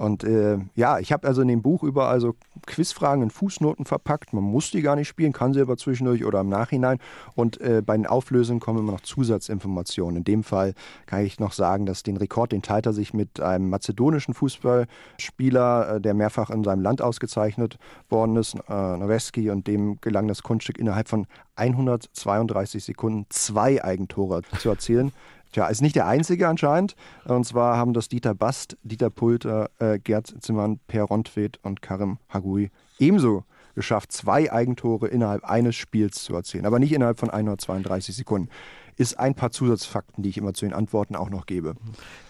[0.00, 2.34] Und äh, ja, ich habe also in dem Buch überall so
[2.66, 4.32] Quizfragen in Fußnoten verpackt.
[4.32, 6.98] Man muss die gar nicht spielen, kann sie aber zwischendurch oder im Nachhinein.
[7.34, 10.16] Und äh, bei den Auflösungen kommen immer noch Zusatzinformationen.
[10.16, 10.72] In dem Fall
[11.04, 15.96] kann ich noch sagen, dass den Rekord, den teilt er sich mit einem mazedonischen Fußballspieler,
[15.96, 17.76] äh, der mehrfach in seinem Land ausgezeichnet
[18.08, 24.40] worden ist, äh, Noweski, und dem gelang das Kunststück innerhalb von 132 Sekunden zwei Eigentore
[24.60, 25.12] zu erzielen.
[25.52, 26.94] Tja, ist nicht der einzige anscheinend.
[27.24, 32.18] Und zwar haben das Dieter Bast, Dieter Pulter, äh, Gerd Zimmern, Per Rontvedt und Karim
[32.28, 36.66] Hagui ebenso geschafft, zwei Eigentore innerhalb eines Spiels zu erzielen.
[36.66, 38.48] Aber nicht innerhalb von 132 Sekunden.
[38.96, 41.74] Ist ein paar Zusatzfakten, die ich immer zu den Antworten auch noch gebe.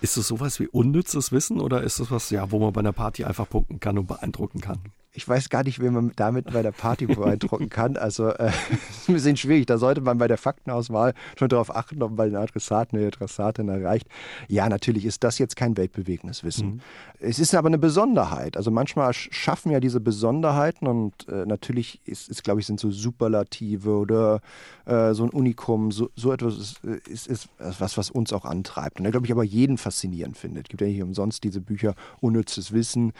[0.00, 2.92] Ist es sowas wie unnützes Wissen oder ist es was, ja, wo man bei einer
[2.92, 4.78] Party einfach punkten kann und beeindrucken kann?
[5.12, 7.96] Ich weiß gar nicht, wie man damit bei der Party beeindrucken kann.
[7.96, 8.50] Also äh,
[8.90, 9.66] ist ein bisschen schwierig.
[9.66, 13.16] Da sollte man bei der Faktenauswahl schon darauf achten, ob man den Adressaten oder die
[13.16, 14.06] Adressatin erreicht.
[14.48, 16.68] Ja, natürlich ist das jetzt kein weltbewegendes Wissen.
[16.68, 16.80] Mhm.
[17.18, 18.56] Es ist aber eine Besonderheit.
[18.56, 22.90] Also manchmal schaffen ja diese Besonderheiten und äh, natürlich ist, ist glaube ich, sind so
[22.90, 24.40] Superlative oder
[24.86, 28.98] äh, so ein Unikum, so, so etwas ist, ist, ist, was, was uns auch antreibt.
[28.98, 30.66] Und da glaube ich aber jeden faszinierend findet.
[30.66, 33.12] Es gibt ja nicht umsonst diese Bücher Unnützes Wissen.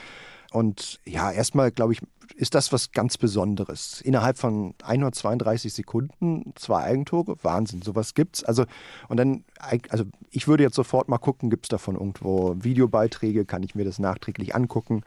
[0.52, 2.00] Und ja, erstmal glaube ich,
[2.34, 4.00] ist das was ganz Besonderes.
[4.00, 8.44] Innerhalb von 132 Sekunden zwei Eigentore, Wahnsinn, sowas gibt's.
[8.44, 8.64] Also
[9.08, 9.44] und dann,
[9.90, 13.84] also ich würde jetzt sofort mal gucken, gibt es davon irgendwo Videobeiträge, kann ich mir
[13.84, 15.02] das nachträglich angucken.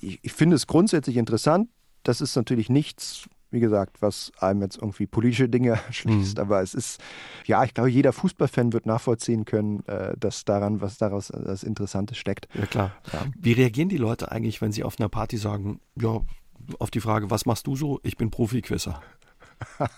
[0.00, 1.68] Ich, ich finde es grundsätzlich interessant.
[2.02, 6.36] Das ist natürlich nichts, wie gesagt, was einem jetzt irgendwie politische Dinge schließt.
[6.36, 6.42] Mhm.
[6.42, 7.00] Aber es ist,
[7.46, 12.14] ja, ich glaube, jeder Fußballfan wird nachvollziehen können, äh, dass daran, was daraus das Interessante
[12.14, 12.48] steckt.
[12.54, 12.92] Ja, klar.
[13.12, 13.26] Ja.
[13.38, 16.20] Wie reagieren die Leute eigentlich, wenn sie auf einer Party sagen, ja,
[16.78, 18.00] auf die Frage, was machst du so?
[18.02, 19.00] Ich bin Profi-Quizzer.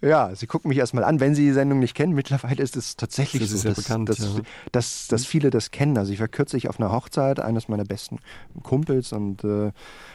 [0.00, 1.20] Ja, Sie gucken mich erstmal an.
[1.20, 4.18] Wenn Sie die Sendung nicht kennen, mittlerweile ist es tatsächlich das so, dass, bekannt, dass,
[4.18, 4.40] ja.
[4.72, 5.96] dass, dass, viele das kennen.
[5.98, 8.18] Also ich war kürzlich auf einer Hochzeit eines meiner besten
[8.62, 9.72] Kumpels und äh,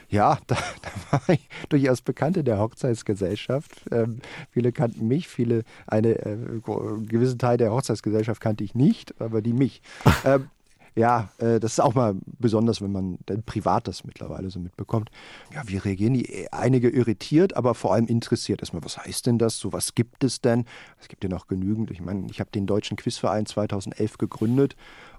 [0.09, 3.71] ja, da, da, war ich durchaus bekannt in der Hochzeitsgesellschaft.
[3.91, 4.19] Ähm,
[4.51, 6.37] viele kannten mich, viele, eine äh,
[7.07, 9.81] gewisse Teil der Hochzeitsgesellschaft kannte ich nicht, aber die mich.
[10.25, 10.49] ähm,
[10.95, 15.09] ja, äh, das ist auch mal besonders, wenn man dann privat das mittlerweile so mitbekommt.
[15.53, 16.47] Ja, wie reagieren die?
[16.51, 18.61] Einige irritiert, aber vor allem interessiert.
[18.61, 19.57] Erstmal, was heißt denn das?
[19.57, 20.65] So was gibt es denn?
[20.99, 21.91] Es gibt ja noch genügend.
[21.91, 24.75] Ich meine, ich habe den Deutschen Quizverein 2011 gegründet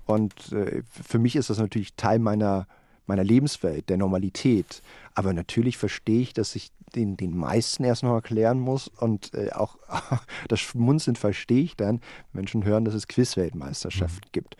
[0.07, 2.67] und äh, für mich ist das natürlich Teil meiner
[3.07, 4.83] meiner Lebenswelt, der Normalität.
[5.15, 9.51] Aber natürlich verstehe ich, dass ich den, den meisten erst noch erklären muss und äh,
[9.53, 9.77] auch
[10.49, 12.01] das Schmunzeln verstehe ich dann,
[12.33, 14.33] Menschen hören, dass es Quizweltmeisterschaften mhm.
[14.33, 14.57] gibt.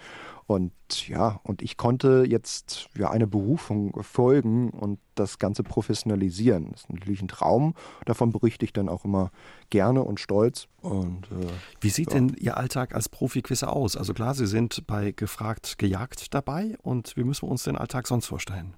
[0.47, 6.73] Und ja, und ich konnte jetzt ja eine Berufung folgen und das Ganze professionalisieren.
[6.73, 7.75] Das ist natürlich ein Traum.
[8.05, 9.31] Davon berichte ich dann auch immer
[9.71, 10.69] gerne und stolz.
[10.83, 11.47] Und, äh,
[11.81, 12.15] Wie sieht ja.
[12.15, 13.97] denn Ihr Alltag als Profiquisser aus?
[13.97, 18.07] Also klar, Sie sind bei Gefragt gejagt dabei und wie müssen wir uns den Alltag
[18.07, 18.75] sonst vorstellen?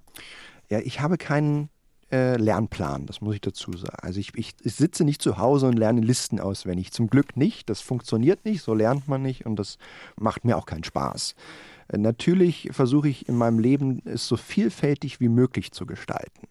[0.69, 1.69] Ja, ich habe keinen
[2.11, 3.97] äh, Lernplan, das muss ich dazu sagen.
[4.01, 6.91] Also ich, ich, ich, sitze nicht zu Hause und lerne Listen auswendig.
[6.91, 9.77] Zum Glück nicht, das funktioniert nicht, so lernt man nicht und das
[10.15, 11.35] macht mir auch keinen Spaß.
[11.89, 16.47] Äh, natürlich versuche ich in meinem Leben es so vielfältig wie möglich zu gestalten.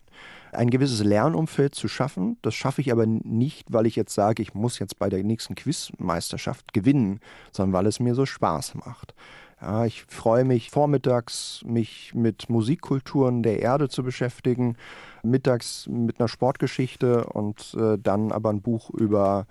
[0.52, 4.54] Ein gewisses Lernumfeld zu schaffen, das schaffe ich aber nicht, weil ich jetzt sage, ich
[4.54, 7.20] muss jetzt bei der nächsten Quizmeisterschaft gewinnen,
[7.52, 9.14] sondern weil es mir so Spaß macht.
[9.86, 14.76] Ich freue mich vormittags, mich mit Musikkulturen der Erde zu beschäftigen,
[15.22, 19.46] mittags mit einer Sportgeschichte und äh, dann aber ein Buch über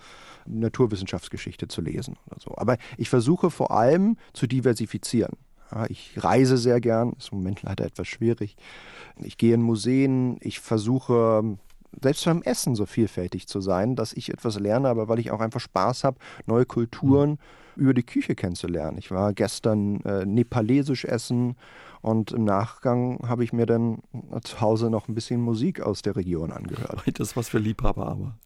[0.45, 2.53] Naturwissenschaftsgeschichte zu lesen oder so.
[2.55, 5.37] Aber ich versuche vor allem zu diversifizieren.
[5.71, 8.55] Ja, ich reise sehr gern, ist im Moment leider etwas schwierig.
[9.17, 11.57] Ich gehe in Museen, ich versuche
[11.99, 15.39] selbst beim Essen so vielfältig zu sein, dass ich etwas lerne, aber weil ich auch
[15.39, 17.37] einfach Spaß habe, neue Kulturen mhm.
[17.77, 18.97] Über die Küche kennenzulernen.
[18.97, 21.55] Ich war gestern äh, nepalesisch essen
[22.01, 23.99] und im Nachgang habe ich mir dann
[24.43, 27.03] zu Hause noch ein bisschen Musik aus der Region angehört.
[27.05, 28.37] Das ist was für Liebhaber aber.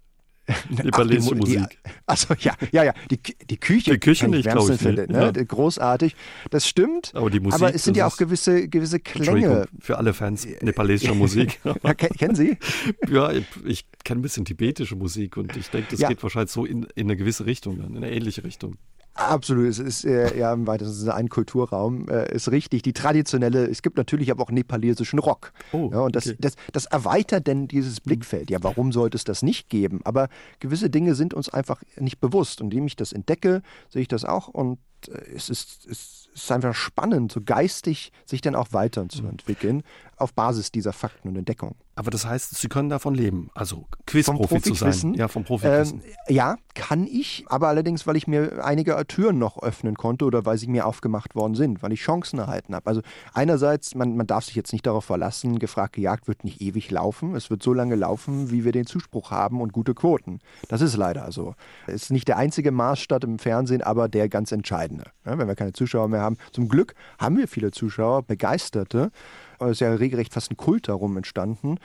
[0.69, 1.79] Nepalesische Musik.
[2.05, 2.93] Achso, ja, ja, ja.
[3.11, 4.81] Die, die Küche, die Küche nicht, glaube ich.
[4.81, 5.31] Finde, ne?
[5.35, 5.43] Ja.
[5.43, 6.15] Großartig.
[6.49, 7.11] Das stimmt.
[7.13, 9.67] Aber, die Musik, aber es sind ja auch gewisse, gewisse Klänge.
[9.79, 11.59] Für alle Fans nepalesischer Musik.
[11.63, 12.57] ja, kennen Sie?
[13.09, 13.31] Ja,
[13.65, 16.09] ich kenne ein bisschen tibetische Musik und ich denke, das ja.
[16.09, 18.77] geht wahrscheinlich so in, in eine gewisse Richtung, in eine ähnliche Richtung.
[19.19, 22.83] Absolut, es ist äh, ja im weitesten Sinne ein Kulturraum, äh, ist richtig.
[22.83, 25.51] Die traditionelle, es gibt natürlich aber auch nepalesischen Rock.
[25.73, 26.37] Oh, ja, und das, okay.
[26.39, 28.49] das, das erweitert denn dieses Blickfeld.
[28.49, 29.99] Ja, warum sollte es das nicht geben?
[30.05, 30.29] Aber
[30.59, 32.61] gewisse Dinge sind uns einfach nicht bewusst.
[32.61, 34.79] Und indem ich das entdecke, sehe ich das auch und
[35.09, 39.83] äh, es ist, es ist einfach spannend, so geistig sich dann auch weiterzuentwickeln
[40.17, 41.75] auf Basis dieser Fakten und Entdeckungen.
[41.95, 45.15] Aber das heißt, Sie können davon leben, also Quizprofi zu sein.
[45.15, 46.01] Ja, vom Profiquissen.
[46.01, 50.45] Ähm, ja, kann ich, aber allerdings, weil ich mir einige Türen noch öffnen konnte oder
[50.45, 52.87] weil sie mir aufgemacht worden sind, weil ich Chancen erhalten habe.
[52.87, 53.01] Also
[53.33, 57.35] einerseits, man, man darf sich jetzt nicht darauf verlassen, gefragt gejagt wird nicht ewig laufen.
[57.35, 60.39] Es wird so lange laufen, wie wir den Zuspruch haben und gute Quoten.
[60.69, 61.55] Das ist leider so.
[61.85, 65.05] Es ist nicht der einzige Maßstab im Fernsehen, aber der ganz entscheidende.
[65.25, 66.28] Ja, wenn wir keine Zuschauer mehr haben.
[66.51, 69.11] Zum Glück haben wir viele Zuschauer, Begeisterte.
[69.59, 71.77] Es ist ja regelrecht fast ein Kult darum entstanden.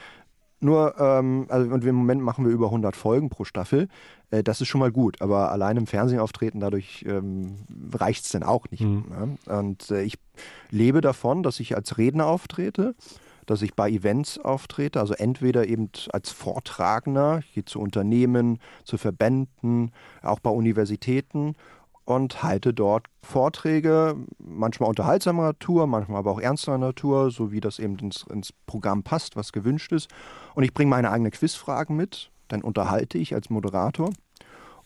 [0.61, 3.87] Nur, ähm, also und im Moment machen wir über 100 Folgen pro Staffel.
[4.31, 7.57] Äh, das ist schon mal gut, aber allein im Fernsehen auftreten, dadurch ähm,
[7.93, 8.81] reicht es dann auch nicht.
[8.81, 9.05] Mhm.
[9.09, 9.57] Ne?
[9.59, 10.15] Und äh, ich
[10.71, 12.95] lebe davon, dass ich als Redner auftrete,
[13.45, 18.97] dass ich bei Events auftrete, also entweder eben als Vortragender, ich gehe zu Unternehmen, zu
[18.97, 19.91] Verbänden,
[20.23, 21.55] auch bei Universitäten
[22.05, 27.79] und halte dort Vorträge, manchmal unterhaltsamer Natur, manchmal aber auch ernster Natur, so wie das
[27.79, 30.09] eben ins, ins Programm passt, was gewünscht ist.
[30.53, 34.11] Und ich bringe meine eigenen Quizfragen mit, dann unterhalte ich als Moderator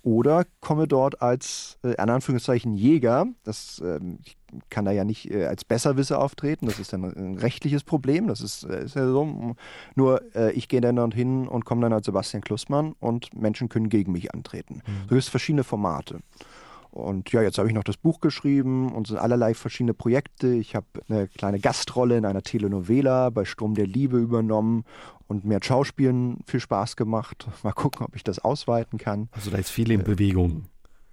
[0.01, 3.27] oder komme dort als, äh, in Anführungszeichen, Jäger.
[3.43, 4.37] Das, äh, ich
[4.69, 8.41] kann da ja nicht äh, als Besserwisser auftreten, das ist dann ein rechtliches Problem, das
[8.41, 9.55] ist, äh, ist ja so.
[9.95, 13.89] Nur äh, ich gehe dann dorthin und komme dann als Sebastian Klussmann und Menschen können
[13.89, 14.75] gegen mich antreten.
[14.75, 15.01] Mhm.
[15.03, 16.19] So gibt es verschiedene Formate.
[16.91, 20.47] Und ja, jetzt habe ich noch das Buch geschrieben und sind allerlei verschiedene Projekte.
[20.47, 24.85] Ich habe eine kleine Gastrolle in einer Telenovela bei Strom der Liebe übernommen
[25.27, 27.47] und mir hat Schauspielen viel Spaß gemacht.
[27.63, 29.29] Mal gucken, ob ich das ausweiten kann.
[29.31, 30.65] Also da ist viel in Bewegung.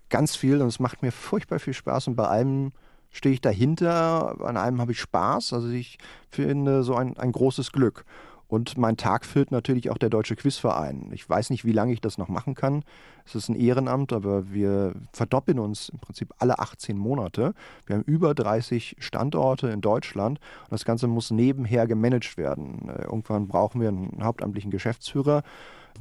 [0.08, 2.72] Ganz viel und es macht mir furchtbar viel Spaß und bei allem
[3.10, 5.52] stehe ich dahinter, an einem habe ich Spaß.
[5.52, 5.98] Also ich
[6.30, 8.04] finde so ein, ein großes Glück.
[8.48, 11.10] Und mein Tag füllt natürlich auch der Deutsche Quizverein.
[11.12, 12.84] Ich weiß nicht, wie lange ich das noch machen kann.
[13.24, 17.54] Es ist ein Ehrenamt, aber wir verdoppeln uns im Prinzip alle 18 Monate.
[17.86, 22.88] Wir haben über 30 Standorte in Deutschland und das Ganze muss nebenher gemanagt werden.
[22.88, 25.42] Äh, irgendwann brauchen wir einen hauptamtlichen Geschäftsführer.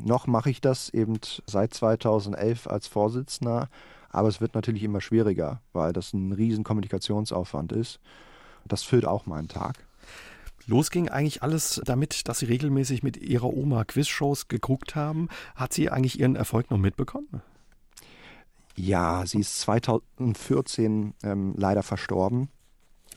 [0.03, 3.69] Noch mache ich das eben seit 2011 als Vorsitzender,
[4.09, 7.99] aber es wird natürlich immer schwieriger, weil das ein riesen Kommunikationsaufwand ist.
[8.67, 9.85] Das füllt auch meinen Tag.
[10.67, 15.29] Los ging eigentlich alles damit, dass Sie regelmäßig mit Ihrer Oma Quizshows geguckt haben.
[15.55, 17.41] Hat sie eigentlich Ihren Erfolg noch mitbekommen?
[18.75, 22.49] Ja, sie ist 2014 ähm, leider verstorben.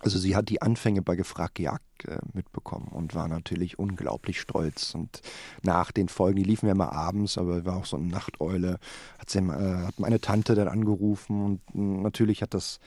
[0.01, 4.95] Also sie hat die Anfänge bei Gefragt gejagt äh, mitbekommen und war natürlich unglaublich stolz.
[4.95, 5.23] Und
[5.63, 8.79] nach den Folgen, die liefen ja immer abends, aber war auch so eine Nachteule,
[9.19, 12.79] hat, sie, äh, hat meine Tante dann angerufen und äh, natürlich hat das,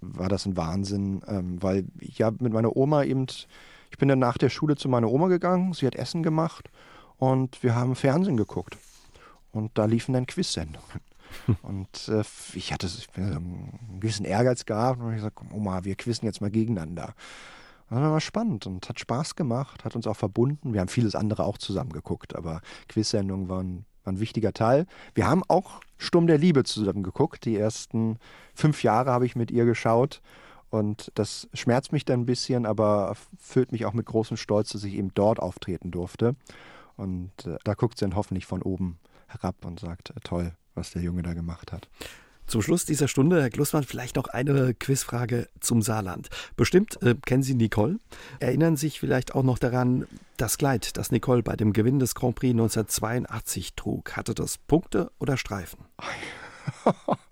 [0.00, 3.26] war das ein Wahnsinn, ähm, weil ich ja mit meiner Oma eben
[3.90, 6.70] ich bin dann nach der Schule zu meiner Oma gegangen, sie hat Essen gemacht
[7.18, 8.78] und wir haben Fernsehen geguckt.
[9.52, 11.00] Und da liefen dann Quiz-Sendungen.
[11.62, 12.24] Und äh,
[12.54, 16.50] ich hatte ich einen gewissen Ehrgeiz gehabt und ich gesagt, Oma, wir quizzen jetzt mal
[16.50, 17.14] gegeneinander.
[17.88, 20.72] Das war spannend und hat Spaß gemacht, hat uns auch verbunden.
[20.72, 24.86] Wir haben vieles andere auch zusammen geguckt, aber Quiz-Sendungen waren, waren ein wichtiger Teil.
[25.14, 27.44] Wir haben auch Sturm der Liebe zusammen geguckt.
[27.44, 28.18] Die ersten
[28.54, 30.22] fünf Jahre habe ich mit ihr geschaut
[30.70, 34.84] und das schmerzt mich dann ein bisschen, aber füllt mich auch mit großem Stolz, dass
[34.84, 36.36] ich eben dort auftreten durfte.
[36.96, 40.92] Und äh, da guckt sie dann hoffentlich von oben herab und sagt, äh, toll, was
[40.92, 41.88] der Junge da gemacht hat.
[42.46, 46.30] Zum Schluss dieser Stunde, Herr Glussmann, vielleicht noch eine Quizfrage zum Saarland.
[46.56, 47.98] Bestimmt äh, kennen Sie Nicole.
[48.40, 50.06] Erinnern Sie sich vielleicht auch noch daran,
[50.36, 54.16] das Kleid, das Nicole bei dem Gewinn des Grand Prix 1982 trug.
[54.16, 55.84] Hatte das Punkte oder Streifen?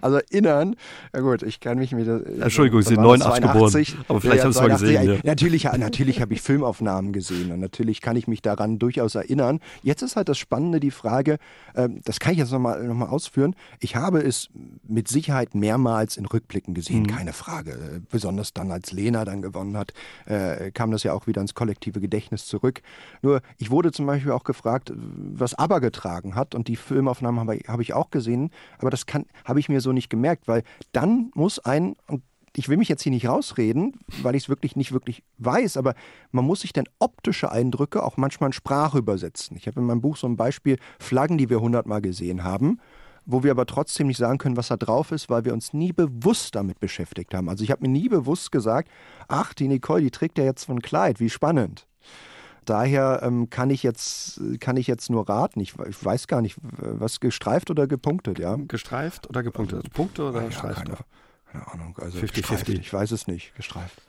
[0.00, 0.76] Also erinnern,
[1.14, 2.08] ja gut, ich kann mich mit.
[2.08, 5.14] Entschuldigung, Sie sind 89 geboren, aber vielleicht ja, haben Sie es mal gesehen.
[5.14, 5.20] Ja.
[5.24, 9.60] Natürlich, natürlich habe ich Filmaufnahmen gesehen und natürlich kann ich mich daran durchaus erinnern.
[9.82, 11.38] Jetzt ist halt das Spannende die Frage,
[11.74, 13.54] äh, das kann ich jetzt nochmal noch mal ausführen.
[13.80, 14.48] Ich habe es
[14.86, 17.08] mit Sicherheit mehrmals in Rückblicken gesehen, mhm.
[17.08, 18.02] keine Frage.
[18.10, 19.92] Besonders dann, als Lena dann gewonnen hat,
[20.26, 22.82] äh, kam das ja auch wieder ins kollektive Gedächtnis zurück.
[23.22, 27.58] Nur, ich wurde zum Beispiel auch gefragt, was ABBA getragen hat und die Filmaufnahmen habe
[27.66, 29.04] hab ich auch gesehen, aber das
[29.44, 32.22] habe ich ich mir so nicht gemerkt, weil dann muss ein, und
[32.56, 35.94] ich will mich jetzt hier nicht rausreden, weil ich es wirklich nicht wirklich weiß, aber
[36.32, 39.56] man muss sich dann optische Eindrücke auch manchmal in Sprache übersetzen.
[39.56, 42.80] Ich habe in meinem Buch so ein Beispiel Flaggen, die wir hundertmal gesehen haben,
[43.26, 45.92] wo wir aber trotzdem nicht sagen können, was da drauf ist, weil wir uns nie
[45.92, 47.48] bewusst damit beschäftigt haben.
[47.48, 48.88] Also ich habe mir nie bewusst gesagt,
[49.28, 51.87] ach, die Nicole, die trägt ja jetzt so ein Kleid, wie spannend
[52.68, 55.60] daher ähm, kann ich jetzt kann ich jetzt nur raten.
[55.60, 58.56] Ich, ich, weiß gar nicht, was gestreift oder gepunktet, ja?
[58.56, 59.78] Gestreift oder gepunktet?
[59.78, 60.84] Also Punkte oder ja, Streifen?
[60.84, 60.98] Keine,
[61.52, 61.98] keine, Ahnung.
[62.00, 62.78] Also 50, 50.
[62.80, 63.54] Ich weiß es nicht.
[63.56, 64.00] Gestreift.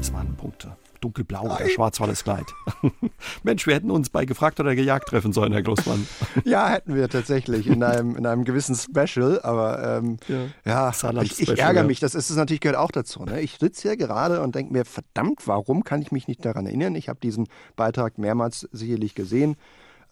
[0.00, 0.76] Es waren Punkte.
[1.00, 2.46] Dunkelblau oder schwarz-walles Kleid.
[3.42, 6.06] Mensch, wir hätten uns bei Gefragt oder Gejagt treffen sollen, Herr Großmann.
[6.44, 10.18] ja, hätten wir tatsächlich in einem, in einem gewissen Special, aber ähm,
[10.64, 13.24] ja, ja ich, ich, ärgere mich, das ist es natürlich gehört auch dazu.
[13.24, 13.40] Ne?
[13.40, 16.94] Ich sitze hier gerade und denke mir, verdammt, warum kann ich mich nicht daran erinnern?
[16.94, 19.56] Ich habe diesen Beitrag mehrmals sicherlich gesehen,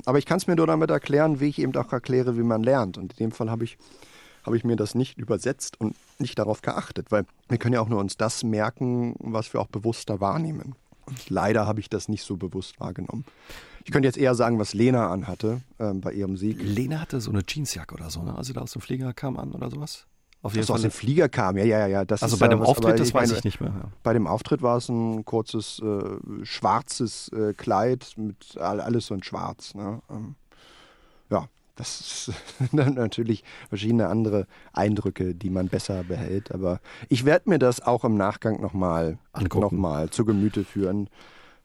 [0.05, 2.63] aber ich kann es mir nur damit erklären, wie ich eben auch erkläre, wie man
[2.63, 2.99] lernt.
[2.99, 3.79] Und in dem Fall habe ich
[4.49, 7.89] habe ich mir das nicht übersetzt und nicht darauf geachtet, weil wir können ja auch
[7.91, 10.75] nur uns das merken, was wir auch bewusster wahrnehmen.
[11.05, 13.27] Und leider habe ich das nicht so bewusst wahrgenommen.
[13.85, 16.63] Ich könnte jetzt eher sagen, was Lena anhatte äh, bei ihrem Sieg.
[16.63, 18.35] Lena hatte so eine Jeansjacke oder so, ne?
[18.35, 20.07] als sie da aus dem Flieger kam an oder sowas?
[20.41, 20.77] Auf jeden Fall.
[20.77, 22.05] aus dem Flieger kam, ja, ja, ja.
[22.07, 23.71] Das also bei dem was, Auftritt, das weiß ich nicht mehr.
[23.71, 23.93] Ja.
[24.03, 29.23] Bei dem Auftritt war es ein kurzes äh, schwarzes äh, Kleid mit alles so in
[29.23, 29.75] schwarz.
[29.75, 30.01] Ne?
[30.09, 30.37] Ähm,
[31.29, 36.53] ja, das sind natürlich verschiedene andere Eindrücke, die man besser behält.
[36.53, 41.09] Aber ich werde mir das auch im Nachgang nochmal noch mal zu Gemüte führen.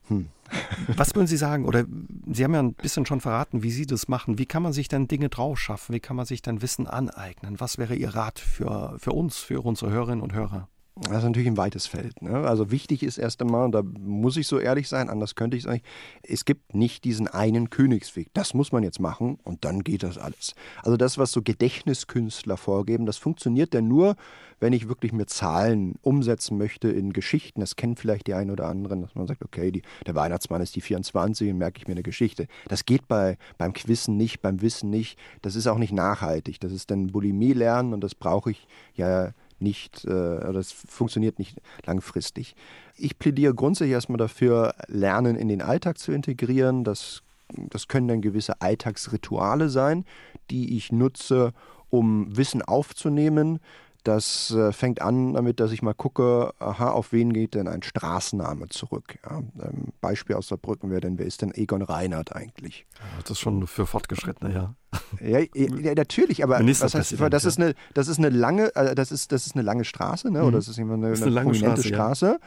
[0.08, 0.28] Hm.
[0.96, 1.64] Was würden Sie sagen?
[1.64, 1.84] Oder
[2.30, 4.38] Sie haben ja ein bisschen schon verraten, wie Sie das machen.
[4.38, 5.94] Wie kann man sich denn Dinge drauf schaffen?
[5.94, 7.60] Wie kann man sich dann Wissen aneignen?
[7.60, 10.68] Was wäre Ihr Rat für, für uns, für unsere Hörerinnen und Hörer?
[10.96, 12.22] Das ist natürlich ein weites Feld.
[12.22, 12.46] Ne?
[12.46, 15.64] Also wichtig ist erst einmal, und da muss ich so ehrlich sein, anders könnte ich
[15.64, 15.84] es nicht,
[16.22, 18.28] es gibt nicht diesen einen Königsweg.
[18.32, 20.54] Das muss man jetzt machen und dann geht das alles.
[20.84, 24.14] Also das, was so Gedächtniskünstler vorgeben, das funktioniert denn nur,
[24.60, 27.58] wenn ich wirklich mir Zahlen umsetzen möchte in Geschichten.
[27.60, 30.76] Das kennen vielleicht die einen oder anderen, dass man sagt, okay, die, der Weihnachtsmann ist
[30.76, 32.46] die 24 und merke ich mir eine Geschichte.
[32.68, 35.18] Das geht bei, beim Quizzen nicht, beim Wissen nicht.
[35.42, 36.60] Das ist auch nicht nachhaltig.
[36.60, 39.32] Das ist dann Bulimie lernen und das brauche ich ja
[39.64, 42.54] nicht, äh, das funktioniert nicht langfristig.
[42.96, 46.84] Ich plädiere grundsätzlich erstmal dafür, Lernen in den Alltag zu integrieren.
[46.84, 50.04] Das, das können dann gewisse Alltagsrituale sein,
[50.50, 51.52] die ich nutze,
[51.90, 53.58] um Wissen aufzunehmen,
[54.04, 57.82] das äh, fängt an damit, dass ich mal gucke, aha, auf wen geht denn ein
[57.82, 59.18] Straßenname zurück?
[59.24, 62.86] Ja, ähm, Beispiel aus Saarbrücken wäre denn, wer ist denn Egon Reinhardt eigentlich?
[62.98, 64.74] Ja, das ist schon für Fortgeschrittene, ja.
[65.20, 69.10] Ja, ja natürlich, aber das, heißt, das, ist eine, das ist eine lange, äh, das
[69.10, 70.40] ist, das ist eine lange Straße, ne?
[70.40, 70.46] Mhm.
[70.46, 72.40] oder das ist immer eine, ist eine, eine prominente Straße, Straße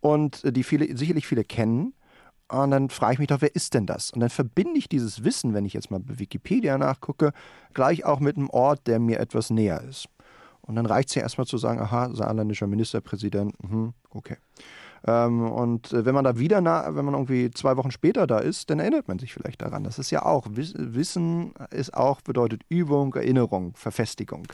[0.00, 1.94] und äh, die viele, sicherlich viele kennen.
[2.48, 4.10] Und dann frage ich mich doch, wer ist denn das?
[4.10, 7.32] Und dann verbinde ich dieses Wissen, wenn ich jetzt mal bei Wikipedia nachgucke,
[7.72, 10.08] gleich auch mit einem Ort, der mir etwas näher ist.
[10.66, 14.36] Und dann reicht es ja erstmal zu sagen, aha, saarländischer Ministerpräsident, mh, okay.
[15.06, 18.38] Ähm, und äh, wenn man da wieder, na, wenn man irgendwie zwei Wochen später da
[18.38, 19.84] ist, dann erinnert man sich vielleicht daran.
[19.84, 24.46] Das ist ja auch, Wissen ist auch, bedeutet Übung, Erinnerung, Verfestigung.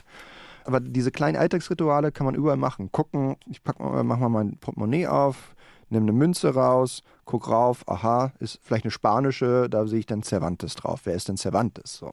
[0.65, 2.91] Aber diese kleinen Alltagsrituale kann man überall machen.
[2.91, 5.55] Gucken, ich pack mal, mach mal mein Portemonnaie auf,
[5.89, 10.21] nehme eine Münze raus, guck rauf, aha, ist vielleicht eine spanische, da sehe ich dann
[10.21, 11.01] Cervantes drauf.
[11.05, 11.97] Wer ist denn Cervantes?
[11.97, 12.11] So.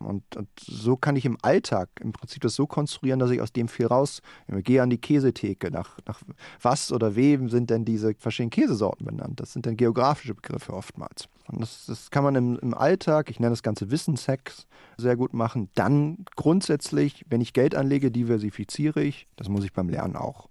[0.00, 3.52] Und, und, so kann ich im Alltag im Prinzip das so konstruieren, dass ich aus
[3.52, 5.70] dem viel raus gehe an die Käsetheke.
[5.70, 6.20] Nach, nach
[6.60, 9.40] was oder wem sind denn diese verschiedenen Käsesorten benannt?
[9.40, 11.28] Das sind dann geografische Begriffe oftmals.
[11.48, 15.34] Und das, das kann man im, im Alltag, ich nenne das Ganze Wissenshacks, sehr gut
[15.34, 15.68] machen.
[15.74, 19.26] Dann grundsätzlich, wenn ich Geld anlege, diversifiziere ich.
[19.36, 20.48] Das muss ich beim Lernen auch.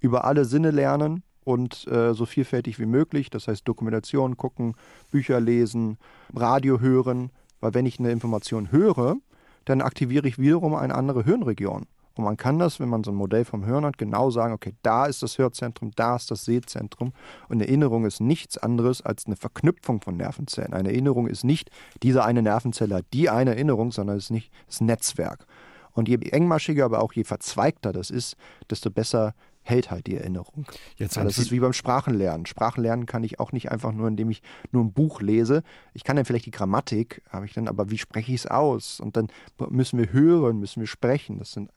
[0.00, 3.30] Über alle Sinne lernen, und äh, so vielfältig wie möglich.
[3.30, 4.74] Das heißt Dokumentation gucken,
[5.10, 5.98] Bücher lesen,
[6.34, 7.30] Radio hören,
[7.60, 9.16] weil wenn ich eine Information höre,
[9.64, 11.86] dann aktiviere ich wiederum eine andere Hirnregion.
[12.14, 14.74] Und man kann das, wenn man so ein Modell vom Hören hat, genau sagen, okay,
[14.82, 17.12] da ist das Hörzentrum, da ist das Sehzentrum.
[17.48, 20.74] Und Erinnerung ist nichts anderes als eine Verknüpfung von Nervenzellen.
[20.74, 21.70] Eine Erinnerung ist nicht,
[22.02, 25.46] diese eine Nervenzelle hat die eine Erinnerung, sondern es ist nicht das Netzwerk.
[25.92, 28.36] Und je engmaschiger, aber auch je verzweigter das ist,
[28.68, 29.34] desto besser
[29.70, 30.66] hält halt die Erinnerung.
[30.96, 32.46] Jetzt ja, das ist wie beim Sprachenlernen.
[32.46, 34.42] Sprachenlernen kann ich auch nicht einfach nur, indem ich
[34.72, 35.62] nur ein Buch lese.
[35.94, 39.00] Ich kann dann vielleicht die Grammatik, habe ich dann, aber wie spreche ich es aus?
[39.00, 39.28] Und dann
[39.70, 41.38] müssen wir hören, müssen wir sprechen.
[41.38, 41.70] Das sind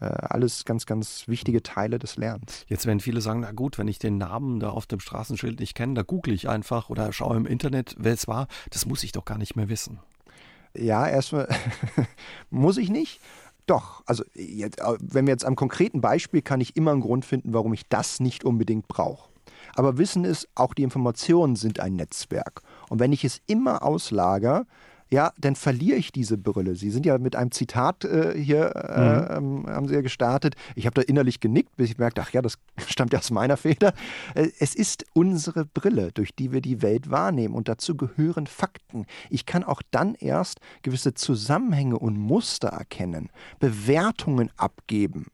[0.00, 2.64] äh, alles ganz, ganz wichtige Teile des Lernens.
[2.68, 5.74] Jetzt werden viele sagen, na gut, wenn ich den Namen da auf dem Straßenschild nicht
[5.74, 8.48] kenne, da google ich einfach oder schaue im Internet, wer es war.
[8.70, 9.98] Das muss ich doch gar nicht mehr wissen.
[10.76, 11.48] Ja, erstmal
[12.50, 13.20] muss ich nicht.
[13.70, 17.54] Doch, also jetzt, wenn wir jetzt am konkreten Beispiel, kann ich immer einen Grund finden,
[17.54, 19.30] warum ich das nicht unbedingt brauche.
[19.76, 22.62] Aber Wissen ist, auch die Informationen sind ein Netzwerk.
[22.88, 24.66] Und wenn ich es immer auslager,
[25.12, 26.76] ja, dann verliere ich diese Brille.
[26.76, 29.66] Sie sind ja mit einem Zitat äh, hier, äh, mhm.
[29.66, 30.54] haben Sie ja gestartet.
[30.76, 33.56] Ich habe da innerlich genickt, bis ich merkte, ach ja, das stammt ja aus meiner
[33.56, 33.92] Feder.
[34.34, 37.54] Äh, es ist unsere Brille, durch die wir die Welt wahrnehmen.
[37.54, 39.06] Und dazu gehören Fakten.
[39.30, 45.26] Ich kann auch dann erst gewisse Zusammenhänge und Muster erkennen, Bewertungen abgeben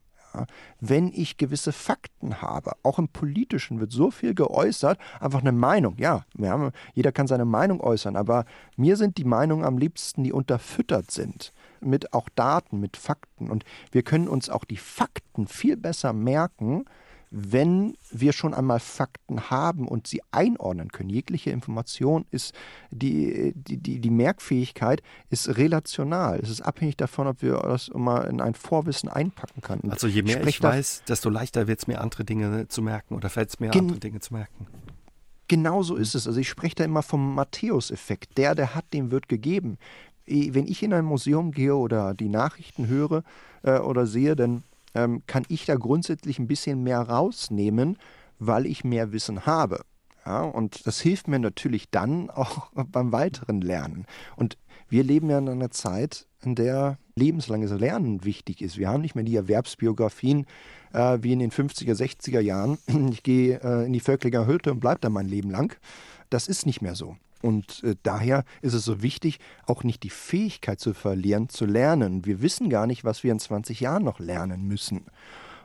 [0.79, 2.73] wenn ich gewisse Fakten habe.
[2.83, 5.95] Auch im Politischen wird so viel geäußert, einfach eine Meinung.
[5.97, 10.33] Ja, haben, jeder kann seine Meinung äußern, aber mir sind die Meinungen am liebsten, die
[10.33, 13.49] unterfüttert sind mit auch Daten, mit Fakten.
[13.49, 16.85] Und wir können uns auch die Fakten viel besser merken,
[17.29, 21.09] wenn wir schon einmal Fakten haben und sie einordnen können.
[21.09, 22.53] Jegliche Information ist,
[22.89, 26.39] die, die, die, die Merkfähigkeit ist relational.
[26.39, 29.91] Es ist abhängig davon, ob wir das mal in ein Vorwissen einpacken können.
[29.91, 33.29] Also je mehr ich weiß, desto leichter wird es mir, andere Dinge zu merken oder
[33.29, 34.67] fällt es mir, andere Dinge zu merken.
[35.49, 36.27] Genau so ist es.
[36.27, 38.37] Also ich spreche da immer vom Matthäus-Effekt.
[38.37, 39.77] Der, der hat, dem wird gegeben.
[40.25, 43.23] Wenn ich in ein Museum gehe oder die Nachrichten höre
[43.63, 44.63] äh, oder sehe, dann
[44.93, 47.97] ähm, kann ich da grundsätzlich ein bisschen mehr rausnehmen,
[48.39, 49.81] weil ich mehr Wissen habe.
[50.25, 54.05] Ja, und das hilft mir natürlich dann auch beim weiteren Lernen.
[54.35, 54.57] Und
[54.89, 58.77] wir leben ja in einer Zeit, in der lebenslanges Lernen wichtig ist.
[58.77, 60.45] Wir haben nicht mehr die Erwerbsbiografien
[60.93, 62.77] äh, wie in den 50er, 60er Jahren.
[63.11, 65.77] Ich gehe äh, in die Völklinger Hütte und bleibe da mein Leben lang.
[66.29, 67.15] Das ist nicht mehr so.
[67.41, 72.25] Und äh, daher ist es so wichtig, auch nicht die Fähigkeit zu verlieren, zu lernen.
[72.25, 75.05] Wir wissen gar nicht, was wir in 20 Jahren noch lernen müssen.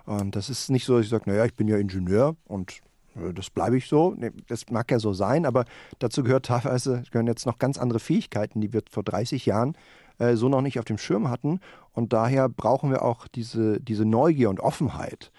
[0.04, 2.80] Und das ist nicht so, dass ich sage, naja, ich bin ja Ingenieur und
[3.16, 4.16] äh, das bleibe ich so.
[4.48, 5.64] Das mag ja so sein, aber
[5.98, 9.76] dazu gehört teilweise gehören jetzt noch ganz andere Fähigkeiten, die wir vor 30 Jahren
[10.18, 11.60] äh, so noch nicht auf dem Schirm hatten.
[11.92, 15.30] Und daher brauchen wir auch diese, diese Neugier und Offenheit.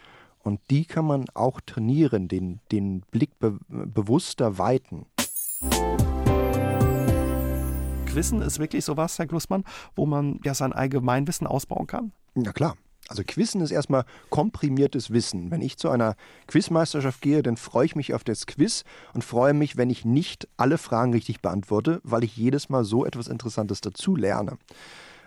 [0.44, 5.06] Und die kann man auch trainieren, den, den Blick be bewusster weiten.
[8.14, 9.64] Quizzen ist wirklich sowas, Herr Glussmann,
[9.96, 12.12] wo man ja sein Allgemeinwissen ausbauen kann?
[12.36, 12.78] Ja klar.
[13.08, 15.50] Also Quizzen ist erstmal komprimiertes Wissen.
[15.50, 18.84] Wenn ich zu einer Quizmeisterschaft gehe, dann freue ich mich auf das Quiz
[19.16, 23.04] und freue mich, wenn ich nicht alle Fragen richtig beantworte, weil ich jedes Mal so
[23.04, 24.60] etwas Interessantes dazu lerne.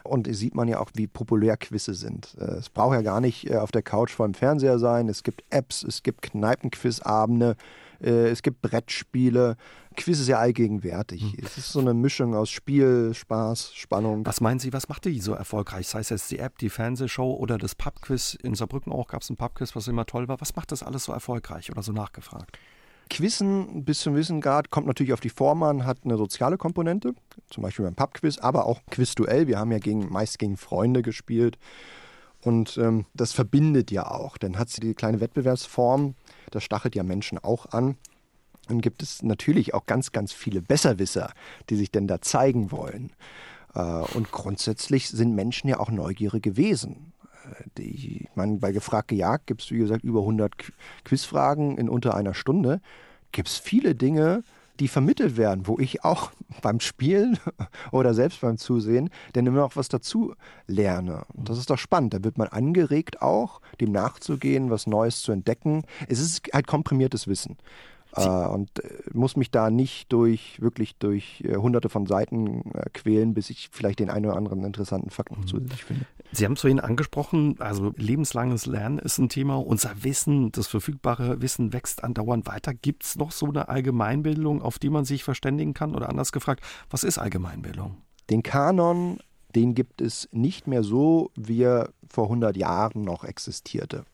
[0.04, 2.36] Und sieht man ja auch, wie populär Quizze sind.
[2.38, 5.08] Äh, es braucht ja gar nicht äh, auf der Couch vor dem Fernseher sein.
[5.08, 7.54] Es gibt Apps, es gibt Kneipenquizabende, äh,
[8.00, 9.56] es gibt Brettspiele.
[9.96, 11.22] Quiz ist ja allgegenwärtig.
[11.22, 11.34] Hm.
[11.42, 14.26] Es ist so eine Mischung aus Spiel, Spaß, Spannung.
[14.26, 15.88] Was meinen Sie, was macht die so erfolgreich?
[15.88, 18.36] Sei es jetzt die App, die Fernsehshow oder das Pubquiz.
[18.42, 20.40] In Saarbrücken auch gab es ein Pubquiz, was immer toll war.
[20.40, 22.58] Was macht das alles so erfolgreich oder so nachgefragt?
[23.08, 27.14] Quizzen bis zum Wissengrad kommt natürlich auf die Form an, hat eine soziale Komponente,
[27.50, 29.46] zum Beispiel beim Pubquiz, aber auch Quizduell.
[29.46, 31.58] Wir haben ja gegen, meist gegen Freunde gespielt.
[32.46, 34.38] Und ähm, das verbindet ja auch.
[34.38, 36.14] Dann hat sie die kleine Wettbewerbsform,
[36.52, 37.96] das stachelt ja Menschen auch an.
[38.68, 41.32] Dann gibt es natürlich auch ganz, ganz viele Besserwisser,
[41.70, 43.10] die sich denn da zeigen wollen.
[43.74, 47.12] Äh, und grundsätzlich sind Menschen ja auch neugierige Wesen.
[47.50, 50.52] Äh, die, ich meine, bei Gefragt gejagt gibt es, wie gesagt, über 100
[51.04, 52.80] Quizfragen in unter einer Stunde.
[53.32, 54.44] Gibt es viele Dinge,
[54.80, 56.30] die vermittelt werden, wo ich auch
[56.62, 57.38] beim Spielen
[57.92, 60.34] oder selbst beim Zusehen dann immer noch was dazu
[60.66, 61.24] lerne.
[61.34, 62.14] Und das ist doch spannend.
[62.14, 65.84] Da wird man angeregt auch, dem nachzugehen, was Neues zu entdecken.
[66.08, 67.56] Es ist halt komprimiertes Wissen.
[68.16, 72.62] Äh, und äh, muss mich da nicht durch wirklich durch äh, hunderte von Seiten
[72.94, 75.46] quälen, bis ich vielleicht den einen oder anderen interessanten Fakt noch mhm.
[75.46, 76.06] zusätzlich finde.
[76.32, 79.56] Sie haben es vorhin angesprochen, also lebenslanges Lernen ist ein Thema.
[79.56, 82.74] Unser Wissen, das verfügbare Wissen wächst andauernd weiter.
[82.74, 85.94] Gibt es noch so eine Allgemeinbildung, auf die man sich verständigen kann?
[85.94, 87.96] Oder anders gefragt, was ist Allgemeinbildung?
[88.28, 89.18] Den Kanon,
[89.54, 94.04] den gibt es nicht mehr so, wie er vor 100 Jahren noch existierte.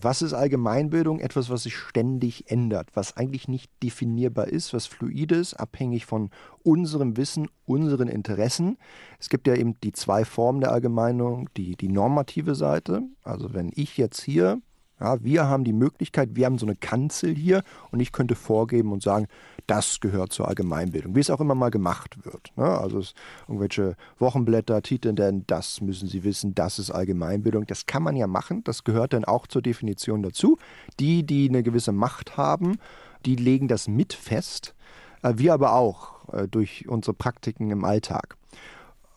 [0.00, 1.18] Was ist Allgemeinbildung?
[1.18, 6.30] Etwas, was sich ständig ändert, was eigentlich nicht definierbar ist, was fluide ist, abhängig von
[6.62, 8.78] unserem Wissen, unseren Interessen.
[9.18, 13.02] Es gibt ja eben die zwei Formen der Allgemeinung, die, die normative Seite.
[13.24, 14.60] Also wenn ich jetzt hier
[15.00, 18.92] ja, wir haben die Möglichkeit, wir haben so eine Kanzel hier und ich könnte vorgeben
[18.92, 19.26] und sagen,
[19.68, 22.52] das gehört zur Allgemeinbildung, wie es auch immer mal gemacht wird.
[22.56, 22.64] Ne?
[22.64, 23.02] Also
[23.46, 27.66] irgendwelche Wochenblätter titeln denn, das müssen Sie wissen, das ist Allgemeinbildung.
[27.66, 30.58] Das kann man ja machen, das gehört dann auch zur Definition dazu.
[30.98, 32.78] Die, die eine gewisse Macht haben,
[33.26, 34.74] die legen das mit fest,
[35.22, 38.36] äh, wir aber auch äh, durch unsere Praktiken im Alltag.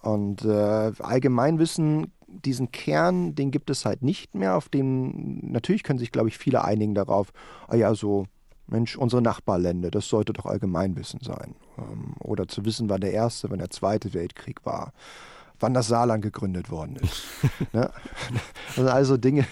[0.02, 4.56] Und äh, Allgemeinwissen diesen Kern, den gibt es halt nicht mehr.
[4.56, 7.32] Auf dem, natürlich können sich, glaube ich, viele einigen darauf,
[7.68, 8.26] ah ja, so,
[8.72, 11.56] Mensch, unsere Nachbarländer, das sollte doch Allgemeinwissen sein.
[11.78, 14.94] Ähm, oder zu wissen, wann der Erste, wann der Zweite Weltkrieg war
[15.62, 17.24] wann das Saarland gegründet worden ist.
[17.74, 17.90] ne?
[18.76, 19.46] Also, also Dinge,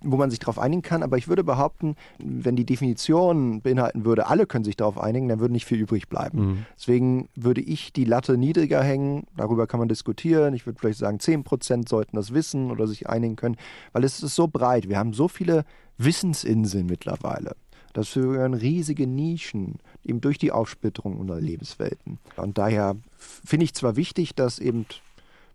[0.00, 1.02] wo man sich darauf einigen kann.
[1.02, 5.40] Aber ich würde behaupten, wenn die Definition beinhalten würde, alle können sich darauf einigen, dann
[5.40, 6.38] würde nicht viel übrig bleiben.
[6.38, 6.66] Mhm.
[6.76, 9.24] Deswegen würde ich die Latte niedriger hängen.
[9.36, 10.54] Darüber kann man diskutieren.
[10.54, 13.56] Ich würde vielleicht sagen, 10 Prozent sollten das wissen oder sich einigen können,
[13.92, 14.88] weil es ist so breit.
[14.88, 15.64] Wir haben so viele
[15.98, 17.56] Wissensinseln mittlerweile.
[17.96, 22.18] Das gehören riesige Nischen, eben durch die Aufsplitterung unserer Lebenswelten.
[22.36, 24.84] Und daher finde ich zwar wichtig, dass eben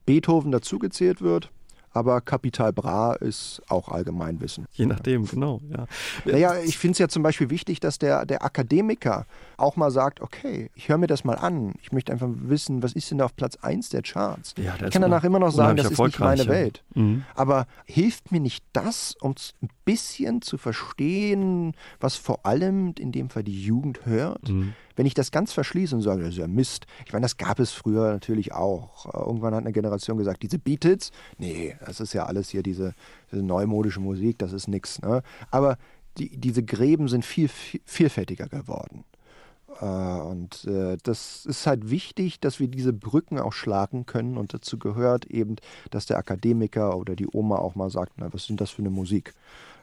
[0.08, 1.52] Beethoven dazugezählt wird,
[1.94, 4.66] aber Kapital Bra ist auch Allgemeinwissen.
[4.72, 5.60] Je nachdem, genau.
[5.70, 5.88] Ja.
[6.26, 9.26] Naja, ich finde es ja zum Beispiel wichtig, dass der, der Akademiker
[9.58, 11.74] auch mal sagt, okay, ich höre mir das mal an.
[11.82, 14.54] Ich möchte einfach wissen, was ist denn da auf Platz 1 der Charts?
[14.58, 16.84] Ja, ich kann danach immer noch sagen, das ist nicht meine Welt.
[16.96, 17.26] Mhm.
[17.36, 23.30] Aber hilft mir nicht das, um ein bisschen zu verstehen, was vor allem in dem
[23.30, 24.50] Fall die Jugend hört?
[24.50, 24.74] Mhm.
[25.02, 26.86] Wenn ich das ganz verschließe und sage, das ist ja Mist.
[27.08, 29.12] Ich meine, das gab es früher natürlich auch.
[29.12, 32.94] Irgendwann hat eine Generation gesagt, diese Beatles, nee, das ist ja alles hier diese,
[33.32, 35.02] diese neumodische Musik, das ist nichts.
[35.02, 35.24] Ne?
[35.50, 35.80] Aber
[36.20, 39.04] die, diese Gräben sind viel, viel vielfältiger geworden.
[39.80, 44.38] Äh, und äh, das ist halt wichtig, dass wir diese Brücken auch schlagen können.
[44.38, 45.56] Und dazu gehört eben,
[45.90, 48.92] dass der Akademiker oder die Oma auch mal sagt, na, was sind das für eine
[48.92, 49.34] Musik?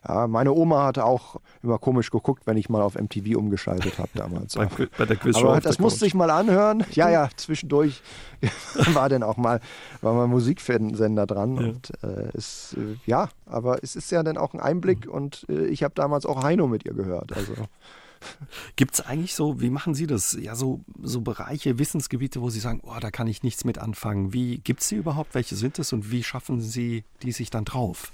[0.06, 4.10] Ja, meine Oma hatte auch immer komisch geguckt, wenn ich mal auf MTV umgeschaltet habe
[4.14, 4.54] damals.
[4.54, 6.84] bei, bei der Quizshow Aber das musste ich mal anhören.
[6.92, 8.02] Ja, ja, zwischendurch
[8.92, 9.60] war dann auch mal,
[10.00, 11.56] war mal Musiksender dran.
[11.56, 11.68] Ja.
[11.68, 15.12] Und äh, ist, äh, ja, aber es ist ja dann auch ein Einblick mhm.
[15.12, 17.36] und äh, ich habe damals auch Heino mit ihr gehört.
[17.36, 17.54] Also.
[18.76, 20.36] Gibt es eigentlich so, wie machen Sie das?
[20.40, 24.32] Ja, so, so Bereiche, Wissensgebiete, wo Sie sagen, oh, da kann ich nichts mit anfangen.
[24.32, 25.34] Wie gibt es die überhaupt?
[25.34, 28.12] Welche sind es und wie schaffen Sie die sich dann drauf?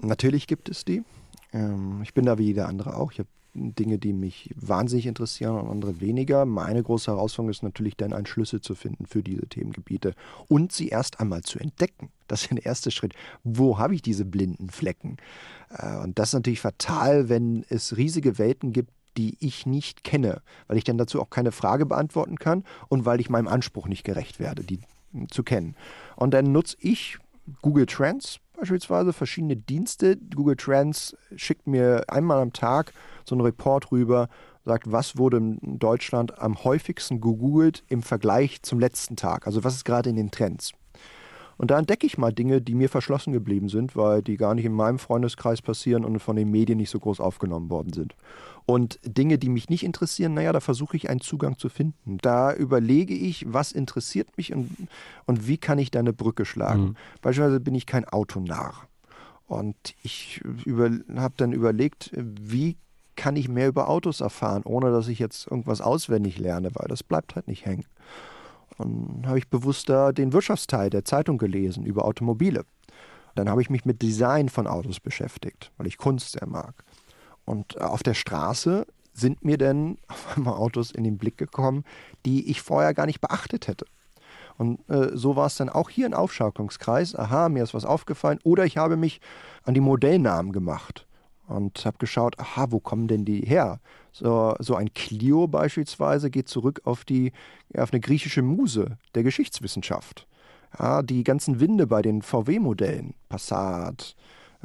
[0.00, 1.02] Natürlich gibt es die.
[1.52, 3.12] Ähm, ich bin da wie jeder andere auch.
[3.12, 6.44] Ich habe Dinge, die mich wahnsinnig interessieren und andere weniger.
[6.44, 10.14] Meine große Herausforderung ist natürlich dann, einen Schlüssel zu finden für diese Themengebiete
[10.48, 12.10] und sie erst einmal zu entdecken.
[12.26, 13.14] Das ist der erste Schritt.
[13.44, 15.18] Wo habe ich diese blinden Flecken?
[15.70, 20.42] Äh, und das ist natürlich fatal, wenn es riesige Welten gibt, die ich nicht kenne,
[20.66, 24.02] weil ich dann dazu auch keine Frage beantworten kann und weil ich meinem Anspruch nicht
[24.02, 24.80] gerecht werde, die
[25.30, 25.76] zu kennen.
[26.16, 27.18] Und dann nutze ich
[27.62, 30.16] Google Trends beispielsweise verschiedene Dienste.
[30.16, 32.92] Google Trends schickt mir einmal am Tag
[33.24, 34.28] so einen Report rüber,
[34.64, 39.46] sagt, was wurde in Deutschland am häufigsten gegoogelt im Vergleich zum letzten Tag.
[39.46, 40.72] Also was ist gerade in den Trends.
[41.56, 44.64] Und da entdecke ich mal Dinge, die mir verschlossen geblieben sind, weil die gar nicht
[44.64, 48.14] in meinem Freundeskreis passieren und von den Medien nicht so groß aufgenommen worden sind.
[48.66, 52.18] Und Dinge, die mich nicht interessieren, naja, da versuche ich einen Zugang zu finden.
[52.22, 54.70] Da überlege ich, was interessiert mich und,
[55.26, 56.82] und wie kann ich da eine Brücke schlagen.
[56.82, 56.96] Mhm.
[57.20, 58.88] Beispielsweise bin ich kein Autonarr.
[59.46, 60.40] Und ich
[61.14, 62.78] habe dann überlegt, wie
[63.16, 67.02] kann ich mehr über Autos erfahren, ohne dass ich jetzt irgendwas auswendig lerne, weil das
[67.02, 67.84] bleibt halt nicht hängen.
[68.76, 72.64] Und habe ich bewusst den Wirtschaftsteil der Zeitung gelesen über Automobile.
[73.34, 76.84] Dann habe ich mich mit Design von Autos beschäftigt, weil ich Kunst sehr mag.
[77.44, 81.84] Und äh, auf der Straße sind mir dann auf einmal Autos in den Blick gekommen,
[82.24, 83.86] die ich vorher gar nicht beachtet hätte.
[84.56, 87.16] Und äh, so war es dann auch hier ein Aufschaukelungskreis.
[87.16, 88.38] Aha, mir ist was aufgefallen.
[88.44, 89.20] Oder ich habe mich
[89.64, 91.06] an die Modellnamen gemacht
[91.48, 93.80] und habe geschaut, aha, wo kommen denn die her?
[94.14, 97.32] So, so ein Clio beispielsweise geht zurück auf, die,
[97.76, 100.28] auf eine griechische Muse der Geschichtswissenschaft.
[100.78, 104.14] Ja, die ganzen Winde bei den VW-Modellen, Passat,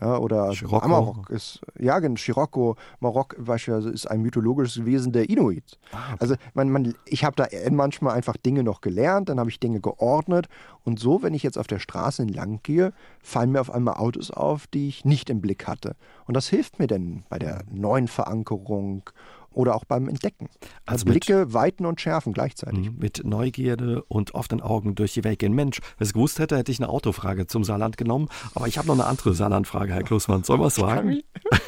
[0.02, 0.86] ja, oder Scirocco.
[0.86, 5.78] Amarok ist, ja, Scirocco, Marok beispielsweise ist ein mythologisches Wesen der Inuit.
[5.92, 6.18] Ah, okay.
[6.20, 9.82] Also man, man, ich habe da manchmal einfach Dinge noch gelernt, dann habe ich Dinge
[9.82, 10.48] geordnet
[10.84, 14.32] und so, wenn ich jetzt auf der Straße entlang gehe, fallen mir auf einmal Autos
[14.32, 15.96] auf, die ich nicht im Blick hatte.
[16.26, 19.10] Und das hilft mir denn bei der neuen Verankerung
[19.52, 20.50] oder auch beim Entdecken.
[20.86, 22.92] Also Blicke mit, weiten und schärfen gleichzeitig.
[22.92, 25.54] Mhm, mit Neugierde und offenen Augen durch die Welt gehen.
[25.54, 28.30] Mensch, wenn ich es gewusst hätte, hätte ich eine Autofrage zum Saarland genommen.
[28.56, 30.44] Aber ich habe noch eine andere Saarlandfrage, Herr Klusmann.
[30.44, 31.20] Soll man es sagen?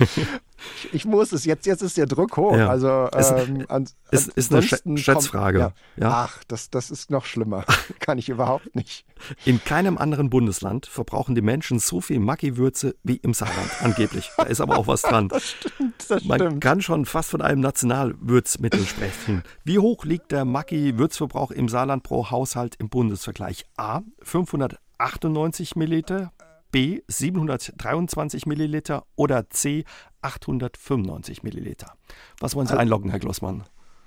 [0.92, 2.56] ich muss es, jetzt, jetzt ist der Druck hoch.
[2.56, 2.70] Ja.
[2.70, 5.60] Also, ähm, an, ist, ist eine Schätzfrage.
[5.60, 5.74] Ja.
[5.98, 6.10] Ja.
[6.12, 7.66] Ach, das, das ist noch schlimmer.
[8.00, 9.06] Kann ich überhaupt nicht.
[9.46, 14.32] In keinem anderen Bundesland verbrauchen die Menschen so viel Maggi-Würze wie im Saarland, angeblich.
[14.38, 15.28] Da ist aber auch was dran.
[15.30, 16.62] das stimmt, das Man stimmt.
[16.62, 19.44] kann schon fast von einem Nationalwürzmittel sprechen.
[19.64, 23.66] Wie hoch liegt der Maggi-Würzverbrauch im Saarland pro Haushalt im Bundesvergleich?
[23.78, 24.02] A.
[24.24, 26.32] 598 Milliliter,
[26.72, 29.84] B 723 Milliliter oder C
[30.22, 31.94] 895 Milliliter.
[32.40, 33.64] Was wollen Sie also, einloggen, Herr Glossmann?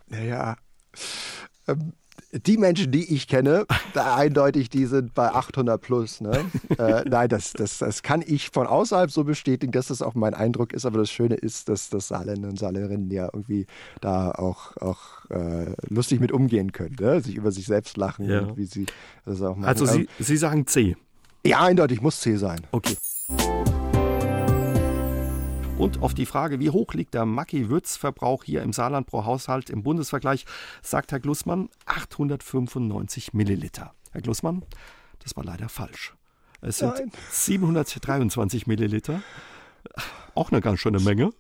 [0.08, 0.56] Naja,
[1.66, 1.92] ähm,
[2.32, 6.20] die Menschen, die ich kenne, da eindeutig, die sind bei 800 plus.
[6.20, 6.44] Ne?
[6.78, 10.34] äh, nein, das, das, das kann ich von außerhalb so bestätigen, dass das auch mein
[10.34, 10.84] Eindruck ist.
[10.84, 13.66] Aber das Schöne ist, dass das Saarländer und Saarländerinnen ja irgendwie
[14.00, 17.20] da auch, auch äh, lustig mit umgehen können, ne?
[17.20, 18.40] sich über sich selbst lachen ja.
[18.40, 18.86] und wie sie
[19.24, 19.68] das auch machen.
[19.68, 20.96] Also Sie, Sie sagen C.
[21.47, 22.66] Ja, eindeutig muss C sein.
[22.72, 22.97] Okay.
[25.76, 29.82] Und auf die Frage, wie hoch liegt der Macki-Würzverbrauch hier im Saarland pro Haushalt im
[29.82, 30.47] Bundesvergleich,
[30.80, 33.92] sagt Herr Glussmann 895 Milliliter.
[34.12, 34.64] Herr Glussmann,
[35.22, 36.14] das war leider falsch.
[36.62, 37.12] Es sind Nein.
[37.30, 39.20] 723 Milliliter.
[40.34, 41.30] Auch eine ganz schöne Menge.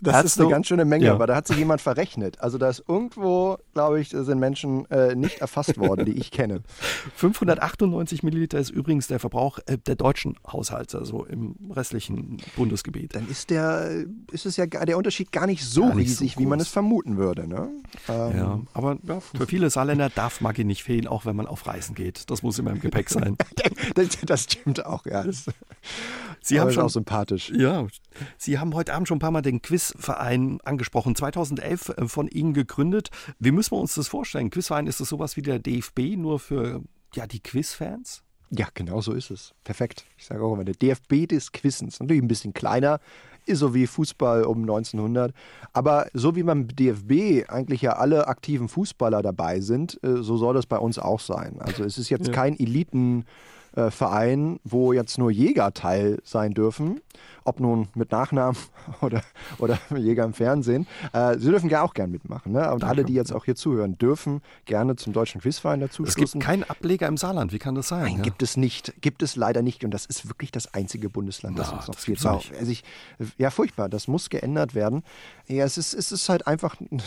[0.00, 1.14] Das Hast ist eine ganz schöne Menge, ja.
[1.14, 2.40] aber da hat sich jemand verrechnet.
[2.40, 6.62] Also da ist irgendwo, glaube ich, sind Menschen äh, nicht erfasst worden, die ich kenne.
[7.16, 13.14] 598 Milliliter ist übrigens der Verbrauch äh, der deutschen Haushalte, also im restlichen Bundesgebiet.
[13.14, 16.40] Dann ist der, ist es ja der Unterschied gar nicht so gar nicht riesig, so
[16.40, 17.48] wie man es vermuten würde.
[17.48, 17.68] Ne?
[18.08, 21.66] Ähm, ja, aber ja, für viele Saarländer darf Maggi nicht fehlen, auch wenn man auf
[21.66, 22.30] Reisen geht.
[22.30, 23.36] Das muss immer im Gepäck sein.
[23.94, 25.24] das, das, stimmt auch, ja.
[25.24, 25.46] Das,
[26.48, 27.50] Sie haben schon auch sympathisch.
[27.54, 27.86] Ja,
[28.36, 31.14] Sie haben heute Abend schon ein paar Mal den Quizverein angesprochen.
[31.14, 33.10] 2011 äh, von Ihnen gegründet.
[33.38, 34.50] Wie müssen wir uns das vorstellen?
[34.50, 36.82] Quizverein ist das sowas wie der DFB nur für
[37.14, 38.22] ja die Quizfans?
[38.50, 39.54] Ja, genau so ist es.
[39.62, 40.06] Perfekt.
[40.16, 42.00] Ich sage auch immer, der DFB des Quizens.
[42.00, 42.98] Natürlich ein bisschen kleiner,
[43.44, 45.34] ist so wie Fußball um 1900.
[45.72, 50.54] Aber so wie beim DFB eigentlich ja alle aktiven Fußballer dabei sind, äh, so soll
[50.54, 51.56] das bei uns auch sein.
[51.60, 52.32] Also es ist jetzt ja.
[52.32, 53.26] kein Eliten-
[53.78, 57.00] äh, Verein, wo jetzt nur Jäger teil sein dürfen,
[57.44, 58.56] ob nun mit Nachnamen
[59.00, 59.22] oder,
[59.58, 60.88] oder Jäger im Fernsehen.
[61.12, 62.52] Äh, sie dürfen ja auch gern mitmachen.
[62.52, 62.72] Ne?
[62.72, 62.86] Und Danke.
[62.86, 66.64] alle, die jetzt auch hier zuhören, dürfen gerne zum Deutschen Quizverein dazu Es gibt keinen
[66.64, 68.02] Ableger im Saarland, wie kann das sein?
[68.02, 68.22] Nein, ja?
[68.22, 68.94] gibt es nicht.
[69.00, 69.84] Gibt es leider nicht.
[69.84, 72.26] Und das ist wirklich das einzige Bundesland, das ja, uns noch fehlt.
[72.26, 72.82] Also ich,
[73.36, 73.88] ja, furchtbar.
[73.88, 75.04] Das muss geändert werden.
[75.46, 77.00] Ja, es ist, es ist halt einfach eine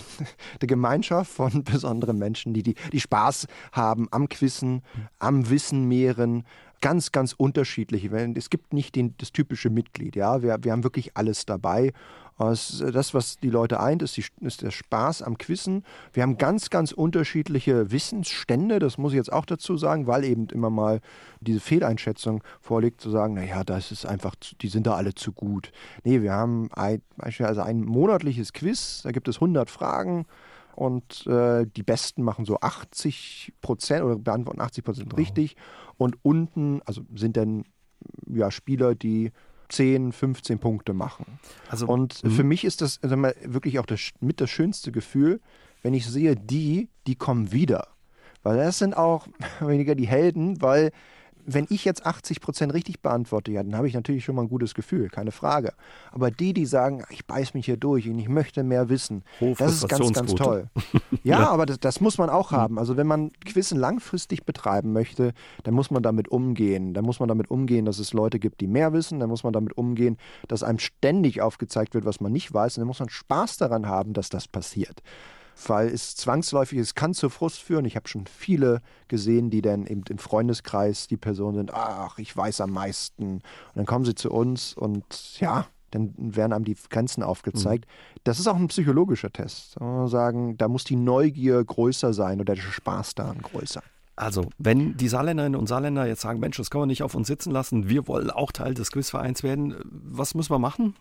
[0.61, 4.83] Gemeinschaft von besonderen Menschen, die, die, die Spaß haben am Quizzen,
[5.19, 6.45] am Wissen mehren,
[6.81, 8.09] ganz, ganz unterschiedliche.
[8.35, 10.15] Es gibt nicht den, das typische Mitglied.
[10.15, 10.41] Ja?
[10.41, 11.93] Wir, wir haben wirklich alles dabei.
[12.37, 15.83] Das, was die Leute eint, ist, die, ist, der Spaß am Quizzen.
[16.11, 20.47] Wir haben ganz, ganz unterschiedliche Wissensstände, das muss ich jetzt auch dazu sagen, weil eben
[20.47, 21.01] immer mal
[21.39, 25.71] diese Fehleinschätzung vorliegt, zu sagen, naja, das ist einfach, die sind da alle zu gut.
[26.03, 30.25] Nee, wir haben ein, beispielsweise ein monatliches Quiz, da gibt es 100 Fragen
[30.75, 35.55] und äh, die Besten machen so 80 Prozent oder beantworten 80 Prozent richtig.
[35.97, 37.65] Und unten, also sind dann
[38.27, 39.31] ja Spieler, die
[39.69, 41.39] 10, 15 Punkte machen.
[41.69, 42.31] Also, und mh.
[42.31, 45.39] für mich ist das mal, wirklich auch das, mit das schönste Gefühl,
[45.81, 47.87] wenn ich sehe, die, die kommen wieder.
[48.43, 49.27] Weil das sind auch
[49.59, 50.91] weniger die Helden, weil
[51.45, 54.49] wenn ich jetzt 80 Prozent richtig beantworte, ja, dann habe ich natürlich schon mal ein
[54.49, 55.73] gutes Gefühl, keine Frage.
[56.11, 59.23] Aber die, die sagen, ich beiß mich hier durch und ich möchte mehr wissen,
[59.57, 60.69] das ist ganz, ganz toll.
[61.23, 61.49] Ja, ja.
[61.49, 62.79] aber das, das, muss man auch haben.
[62.79, 65.33] Also wenn man Quizzen langfristig betreiben möchte,
[65.63, 66.93] dann muss man damit umgehen.
[66.93, 69.19] Dann muss man damit umgehen, dass es Leute gibt, die mehr wissen.
[69.19, 70.17] Dann muss man damit umgehen,
[70.47, 72.77] dass einem ständig aufgezeigt wird, was man nicht weiß.
[72.77, 75.01] Und dann muss man Spaß daran haben, dass das passiert
[75.67, 77.85] weil es zwangsläufig ist, kann zu Frust führen.
[77.85, 82.35] Ich habe schon viele gesehen, die dann eben im Freundeskreis die Person sind, ach, ich
[82.35, 83.33] weiß am meisten.
[83.33, 83.43] Und
[83.75, 87.85] dann kommen sie zu uns und ja, dann werden einem die Grenzen aufgezeigt.
[87.85, 88.19] Mhm.
[88.23, 89.75] Das ist auch ein psychologischer Test.
[90.05, 93.83] Sagen, da muss die Neugier größer sein oder der Spaß daran größer.
[94.15, 97.27] Also, wenn die Saarländerinnen und Saarländer jetzt sagen, Mensch, das können wir nicht auf uns
[97.27, 100.95] sitzen lassen, wir wollen auch Teil des Quizvereins werden, was müssen wir machen?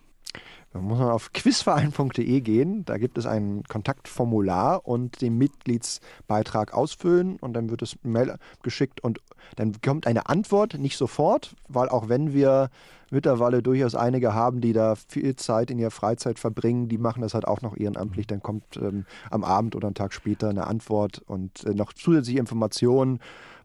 [0.72, 7.38] Da muss man auf quizverein.de gehen, da gibt es ein Kontaktformular und den Mitgliedsbeitrag ausfüllen
[7.40, 9.20] und dann wird es Mail geschickt und
[9.56, 12.70] dann kommt eine Antwort, nicht sofort, weil auch wenn wir
[13.10, 17.34] mittlerweile durchaus einige haben, die da viel Zeit in ihrer Freizeit verbringen, die machen das
[17.34, 21.20] halt auch noch ehrenamtlich, dann kommt ähm, am Abend oder einen Tag später eine Antwort
[21.26, 23.18] und äh, noch zusätzliche Informationen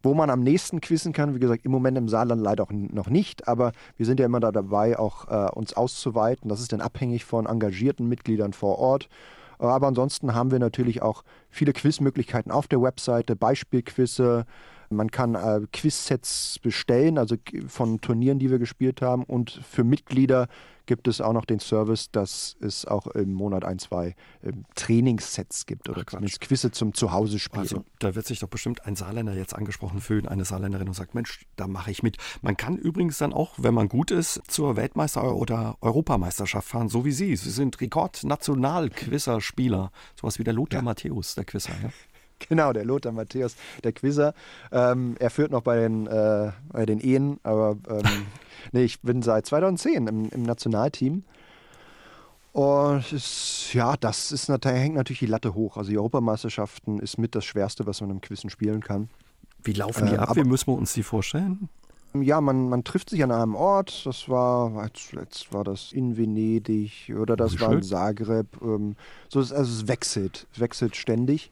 [0.06, 3.10] wo man am nächsten quizzen kann, wie gesagt, im Moment im Saarland leider auch noch
[3.10, 6.47] nicht, aber wir sind ja immer da dabei, auch äh, uns auszuweiten.
[6.47, 9.10] Das ist dann abhängig von engagierten Mitgliedern vor Ort.
[9.58, 14.45] Aber ansonsten haben wir natürlich auch viele Quizmöglichkeiten auf der Webseite, Beispielquizze,
[14.89, 17.36] man kann äh, Quizsets bestellen, also
[17.68, 19.24] von Turnieren, die wir gespielt haben.
[19.24, 20.47] Und für Mitglieder
[20.86, 25.66] gibt es auch noch den Service, dass es auch im Monat ein, zwei äh, Trainingssets
[25.66, 27.62] gibt oder zumindest Quizze zum Zuhause spielen.
[27.62, 31.16] Also da wird sich doch bestimmt ein Saarländer jetzt angesprochen fühlen, eine Saarländerin und sagt,
[31.16, 32.18] Mensch, da mache ich mit.
[32.42, 37.06] Man kann übrigens dann auch, wenn man gut ist, zur Weltmeister- oder Europameisterschaft fahren, so
[37.06, 37.36] wie Sie.
[37.36, 40.84] Sie sind Rekord-National-Quizzer-Spieler, sowas wie der Lothar ja.
[40.84, 41.74] Matthäus, der Quizzer.
[41.82, 41.90] Ja?
[42.50, 44.34] Genau, der Lothar Matthäus, der Quizzer.
[44.72, 48.04] Ähm, er führt noch bei den, äh, bei den Ehen, aber ähm,
[48.72, 51.24] nee, ich bin seit 2010 im, im Nationalteam.
[52.54, 55.76] Und ist, ja, das ist, da hängt natürlich die Latte hoch.
[55.76, 59.10] Also die Europameisterschaften ist mit das Schwerste, was man im Quizzen spielen kann.
[59.62, 60.38] Wie laufen die äh, ab?
[60.38, 61.68] Wie müssen wir uns die vorstellen?
[62.14, 64.06] Ja, man, man trifft sich an einem Ort.
[64.06, 64.89] Das war,
[65.20, 68.48] jetzt war das in Venedig oder das war in Zagreb.
[68.62, 68.96] Ähm,
[69.28, 71.52] so, also es wechselt, wechselt ständig.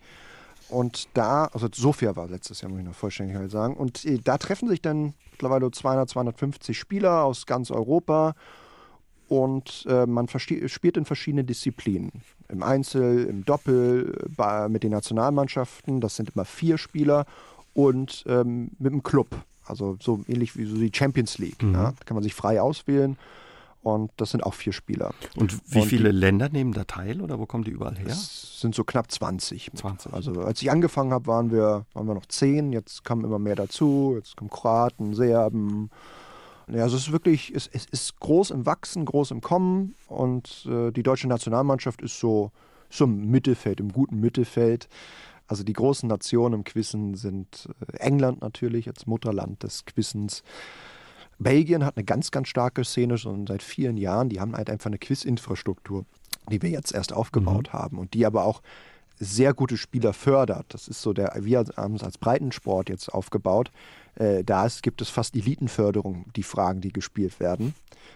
[0.70, 3.76] Und da, also Sofia war letztes Jahr, muss ich noch vollständig halt sagen.
[3.76, 8.36] Und äh, da treffen sich dann mittlerweile 200, 250 Spieler aus ganz Europa.
[9.28, 12.11] Und äh, man spielt in verschiedenen Disziplinen.
[12.49, 17.26] Im Einzel, im Doppel, bei, mit den Nationalmannschaften, das sind immer vier Spieler.
[17.74, 19.28] Und ähm, mit dem Club,
[19.66, 21.64] also so ähnlich wie so die Champions League.
[21.64, 21.74] Mhm.
[21.74, 21.93] Ja?
[21.97, 23.18] Da kann man sich frei auswählen.
[23.84, 25.14] Und das sind auch vier Spieler.
[25.36, 28.08] Und wie und viele die, Länder nehmen da teil oder wo kommen die überall her?
[28.08, 29.72] Es sind so knapp 20.
[29.76, 30.14] 20.
[30.14, 33.56] Also als ich angefangen habe, waren wir, waren wir noch zehn, jetzt kommen immer mehr
[33.56, 35.90] dazu, jetzt kommen Kroaten, Serben.
[36.72, 40.66] Ja, also es ist wirklich, es, es ist groß im Wachsen, groß im Kommen und
[40.66, 42.52] äh, die deutsche Nationalmannschaft ist so,
[42.90, 44.88] so im Mittelfeld, im guten Mittelfeld.
[45.48, 50.42] Also die großen Nationen im Quissen sind äh, England natürlich als Mutterland des Quissens.
[51.40, 54.30] Belgien hat eine ganz, ganz starke Szene schon seit vielen Jahren.
[54.30, 56.06] Die haben halt einfach eine Quiz-Infrastruktur,
[56.50, 57.78] die wir jetzt erst aufgebaut mhm.
[57.78, 58.62] haben und die aber auch
[59.20, 60.66] sehr gute Spieler fördert.
[60.70, 63.72] Das ist so der, wir haben es als Breitensport jetzt aufgebaut.
[64.16, 67.74] Äh, da ist, gibt es fast Elitenförderung, die Fragen, die gespielt werden.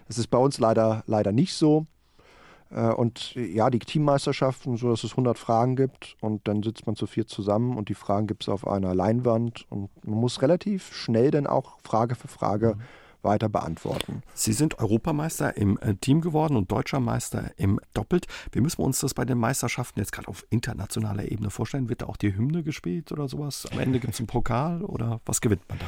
[0.07, 1.85] Das ist bei uns leider, leider nicht so.
[2.71, 6.95] Äh, und ja, die Teammeisterschaften, so dass es 100 Fragen gibt und dann sitzt man
[6.95, 10.93] zu vier zusammen und die Fragen gibt es auf einer Leinwand und man muss relativ
[10.93, 12.81] schnell dann auch Frage für Frage mhm
[13.21, 14.23] weiter beantworten.
[14.33, 18.27] Sie sind Europameister im äh, Team geworden und Deutscher Meister im Doppelt.
[18.51, 21.89] Wie müssen wir uns das bei den Meisterschaften jetzt gerade auf internationaler Ebene vorstellen?
[21.89, 23.67] Wird da auch die Hymne gespielt oder sowas?
[23.71, 25.85] Am Ende gibt es einen Pokal oder was gewinnt man da?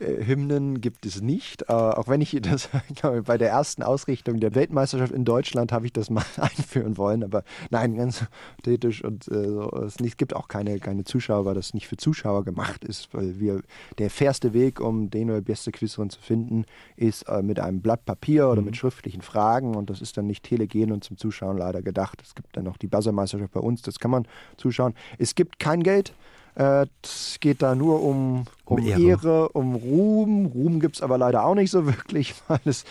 [0.00, 1.62] Hymnen gibt es nicht.
[1.68, 2.68] Äh, auch wenn ich das
[3.24, 7.22] bei der ersten Ausrichtung der Weltmeisterschaft in Deutschland habe ich das mal einführen wollen.
[7.22, 8.24] Aber nein, ganz
[8.58, 11.96] ästhetisch und äh, so, es nicht, gibt auch keine, keine Zuschauer, weil das nicht für
[11.96, 13.12] Zuschauer gemacht ist.
[13.12, 13.62] Weil wir
[13.98, 16.64] der fairste Weg, um den oder beste Quizzerin zu finden,
[16.96, 18.66] ist äh, mit einem Blatt Papier oder mhm.
[18.66, 19.74] mit schriftlichen Fragen.
[19.74, 22.20] Und das ist dann nicht telegen und zum Zuschauen leider gedacht.
[22.22, 24.26] Es gibt dann noch die Buzzermeisterschaft bei uns, das kann man
[24.56, 24.94] zuschauen.
[25.18, 26.14] Es gibt kein Geld.
[26.54, 29.00] Äh, es geht da nur um, um, um Ehre.
[29.00, 29.48] Ehre.
[29.50, 30.46] um Ruhm.
[30.46, 32.84] Ruhm gibt es aber leider auch nicht so wirklich, weil, es,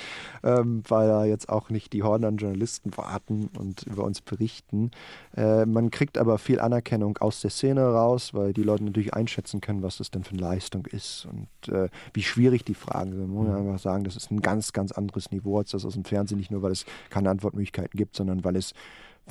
[0.44, 4.92] ähm, weil da jetzt auch nicht die Horden an Journalisten warten und über uns berichten.
[5.36, 9.62] Äh, man kriegt aber viel Anerkennung aus der Szene raus, weil die Leute natürlich einschätzen
[9.62, 13.28] können, was das denn für eine Leistung ist und äh, wie schwierig die Fragen sind.
[13.28, 13.68] Man muss mhm.
[13.68, 16.52] einfach sagen, das ist ein ganz, ganz anderes Niveau als das aus dem Fernsehen, nicht
[16.52, 18.74] nur, weil es keine Antwortmöglichkeiten gibt, sondern weil es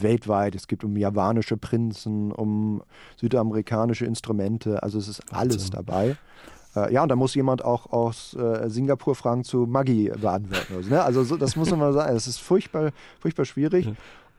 [0.02, 0.54] weltweit.
[0.54, 2.82] Es geht um javanische Prinzen, um
[3.16, 4.82] südamerikanische Instrumente.
[4.82, 6.16] Also es ist alles dabei.
[6.76, 10.74] Äh, ja, und da muss jemand auch aus äh, Singapur Fragen zu Maggi beantworten.
[10.76, 11.02] Also, ne?
[11.02, 12.14] also so, das muss man mal sagen.
[12.14, 13.86] Das ist furchtbar, furchtbar schwierig.
[13.86, 13.92] Ja.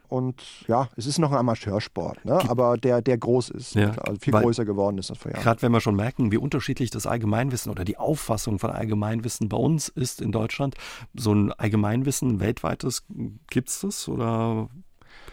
[0.07, 2.38] Und ja, es ist noch ein Amateursport, ne?
[2.49, 5.41] aber der, der groß ist, ja, also viel größer geworden ist das vor Jahren.
[5.41, 9.55] Gerade wenn wir schon merken, wie unterschiedlich das Allgemeinwissen oder die Auffassung von Allgemeinwissen bei
[9.55, 10.76] uns ist in Deutschland,
[11.14, 13.05] so ein Allgemeinwissen weltweites,
[13.49, 14.68] gibt es das oder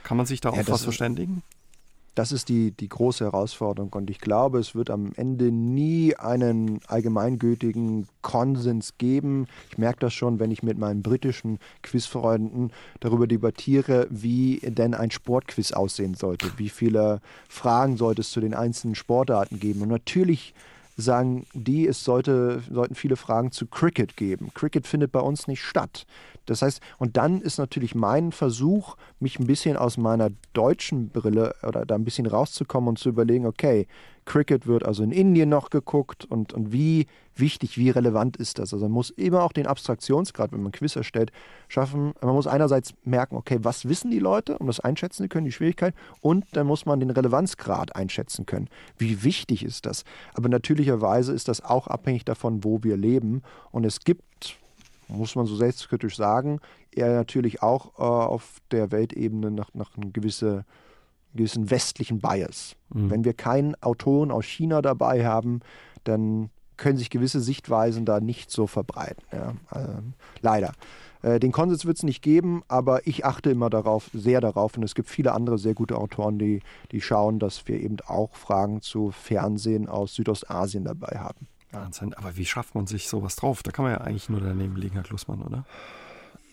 [0.09, 1.43] kann man sich da ja, was verständigen?
[2.15, 6.81] Das ist die, die große Herausforderung und ich glaube, es wird am Ende nie einen
[6.87, 9.49] allgemeingültigen Konsens geben.
[9.71, 15.11] Ich merke das schon, wenn ich mit meinen britischen Quizfreunden darüber debattiere, wie denn ein
[15.11, 16.53] Sportquiz aussehen sollte.
[16.57, 19.83] Wie viele Fragen sollte es zu den einzelnen Sportarten geben?
[19.83, 20.55] Und natürlich
[21.01, 24.51] sagen die, es sollte, sollten viele Fragen zu Cricket geben.
[24.53, 26.07] Cricket findet bei uns nicht statt.
[26.47, 31.55] Das heißt, und dann ist natürlich mein Versuch, mich ein bisschen aus meiner deutschen Brille
[31.63, 33.87] oder da ein bisschen rauszukommen und zu überlegen, okay,
[34.29, 38.75] Cricket wird also in Indien noch geguckt und, und wie wichtig, wie relevant ist das?
[38.75, 41.33] Also man muss immer auch den Abstraktionsgrad, wenn man Quiz erstellt,
[41.67, 42.13] schaffen.
[42.21, 45.53] Man muss einerseits merken, okay, was wissen die Leute, um das einschätzen zu können, die
[45.53, 48.69] Schwierigkeit, und dann muss man den Relevanzgrad einschätzen können.
[48.99, 50.05] Wie wichtig ist das?
[50.35, 53.43] Aber natürlicherweise ist das auch abhängig davon, wo wir leben.
[53.71, 54.59] Und es gibt
[55.11, 56.61] muss man so selbstkritisch sagen,
[56.95, 60.67] er natürlich auch äh, auf der Weltebene nach, nach einem gewisse,
[61.35, 62.77] gewissen westlichen Bias.
[62.93, 63.11] Mhm.
[63.11, 65.61] Wenn wir keinen Autoren aus China dabei haben,
[66.05, 69.25] dann können sich gewisse Sichtweisen da nicht so verbreiten.
[69.33, 70.01] Ja, äh,
[70.41, 70.73] leider.
[71.23, 74.77] Äh, den Konsens wird es nicht geben, aber ich achte immer darauf, sehr darauf.
[74.77, 76.63] Und es gibt viele andere sehr gute Autoren, die,
[76.93, 81.49] die schauen, dass wir eben auch Fragen zu Fernsehen aus Südostasien dabei haben.
[81.73, 82.15] Wahnsinn.
[82.15, 83.63] Aber wie schafft man sich sowas drauf?
[83.63, 85.67] Da kann man ja eigentlich nur daneben liegen, Herr Klussmann, oder?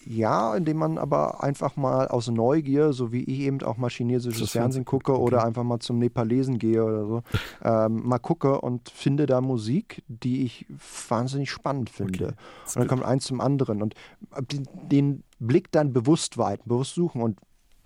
[0.05, 4.51] Ja, indem man aber einfach mal aus Neugier, so wie ich eben auch mal chinesisches
[4.51, 5.21] Fernsehen gucke okay.
[5.21, 7.23] oder einfach mal zum Nepalesen gehe oder so,
[7.63, 10.67] ähm, mal gucke und finde da Musik, die ich
[11.09, 12.25] wahnsinnig spannend finde.
[12.25, 12.35] Okay.
[12.67, 13.95] Und dann kommt eins zum anderen und
[14.51, 17.39] den, den Blick dann bewusst weiten, bewusst suchen und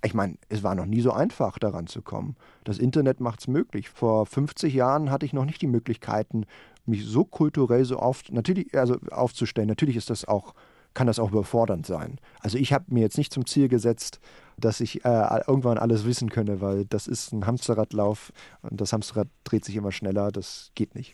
[0.03, 2.35] ich meine, es war noch nie so einfach, daran zu kommen.
[2.63, 3.89] Das Internet macht es möglich.
[3.89, 6.45] Vor 50 Jahren hatte ich noch nicht die Möglichkeiten,
[6.85, 9.67] mich so kulturell so oft natürlich also aufzustellen.
[9.67, 10.53] Natürlich ist das auch
[10.93, 12.19] kann das auch überfordernd sein.
[12.39, 14.19] Also ich habe mir jetzt nicht zum Ziel gesetzt,
[14.57, 19.27] dass ich äh, irgendwann alles wissen könne, weil das ist ein Hamsterradlauf und das Hamsterrad
[19.43, 20.31] dreht sich immer schneller.
[20.31, 21.13] Das geht nicht.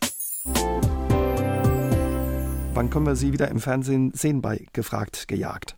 [2.74, 5.76] Wann können wir Sie wieder im Fernsehen sehen bei Gefragt, gejagt?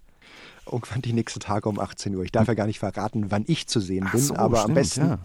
[0.71, 2.25] irgendwann die nächsten Tage um 18 Uhr.
[2.25, 4.75] Ich darf ja gar nicht verraten, wann ich zu sehen bin, so, aber stimmt, am
[4.75, 5.19] besten, ja.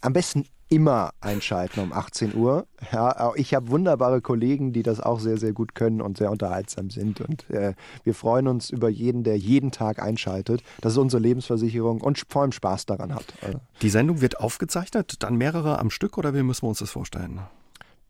[0.00, 2.66] am besten immer einschalten um 18 Uhr.
[2.92, 6.90] Ja, ich habe wunderbare Kollegen, die das auch sehr, sehr gut können und sehr unterhaltsam
[6.90, 7.20] sind.
[7.20, 10.62] Und äh, wir freuen uns über jeden, der jeden Tag einschaltet.
[10.80, 13.34] Das ist unsere Lebensversicherung und vor allem Spaß daran hat.
[13.82, 17.40] Die Sendung wird aufgezeichnet, dann mehrere am Stück oder wie müssen wir uns das vorstellen?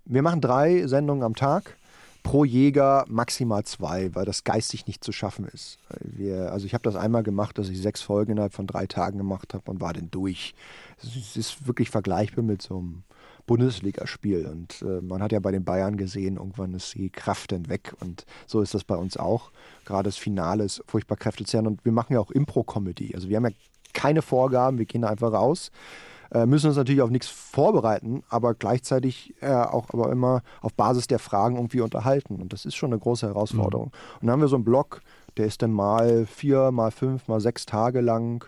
[0.04, 1.76] Wir machen drei Sendungen am Tag
[2.24, 5.78] pro Jäger maximal zwei, weil das geistig nicht zu schaffen ist.
[6.00, 9.18] Wir, also ich habe das einmal gemacht, dass ich sechs Folgen innerhalb von drei Tagen
[9.18, 10.54] gemacht habe und war dann durch.
[11.00, 13.04] Es ist wirklich vergleichbar mit so einem
[13.46, 14.46] Bundesligaspiel.
[14.46, 17.94] Und äh, man hat ja bei den Bayern gesehen, irgendwann ist die Kraft dann weg.
[18.00, 19.52] Und so ist das bei uns auch.
[19.84, 21.68] Gerade das Finale ist furchtbar kräftezehrend.
[21.68, 23.14] Und wir machen ja auch Impro-Comedy.
[23.14, 23.52] Also wir haben ja
[23.92, 25.70] keine Vorgaben, wir gehen einfach raus.
[26.34, 31.06] Äh, müssen uns natürlich auf nichts vorbereiten, aber gleichzeitig äh, auch aber immer auf Basis
[31.06, 32.42] der Fragen irgendwie unterhalten.
[32.42, 33.86] Und das ist schon eine große Herausforderung.
[33.86, 34.14] Mhm.
[34.20, 35.00] Und dann haben wir so einen Blog,
[35.36, 38.44] der ist dann mal vier, mal fünf, mal sechs Tage lang.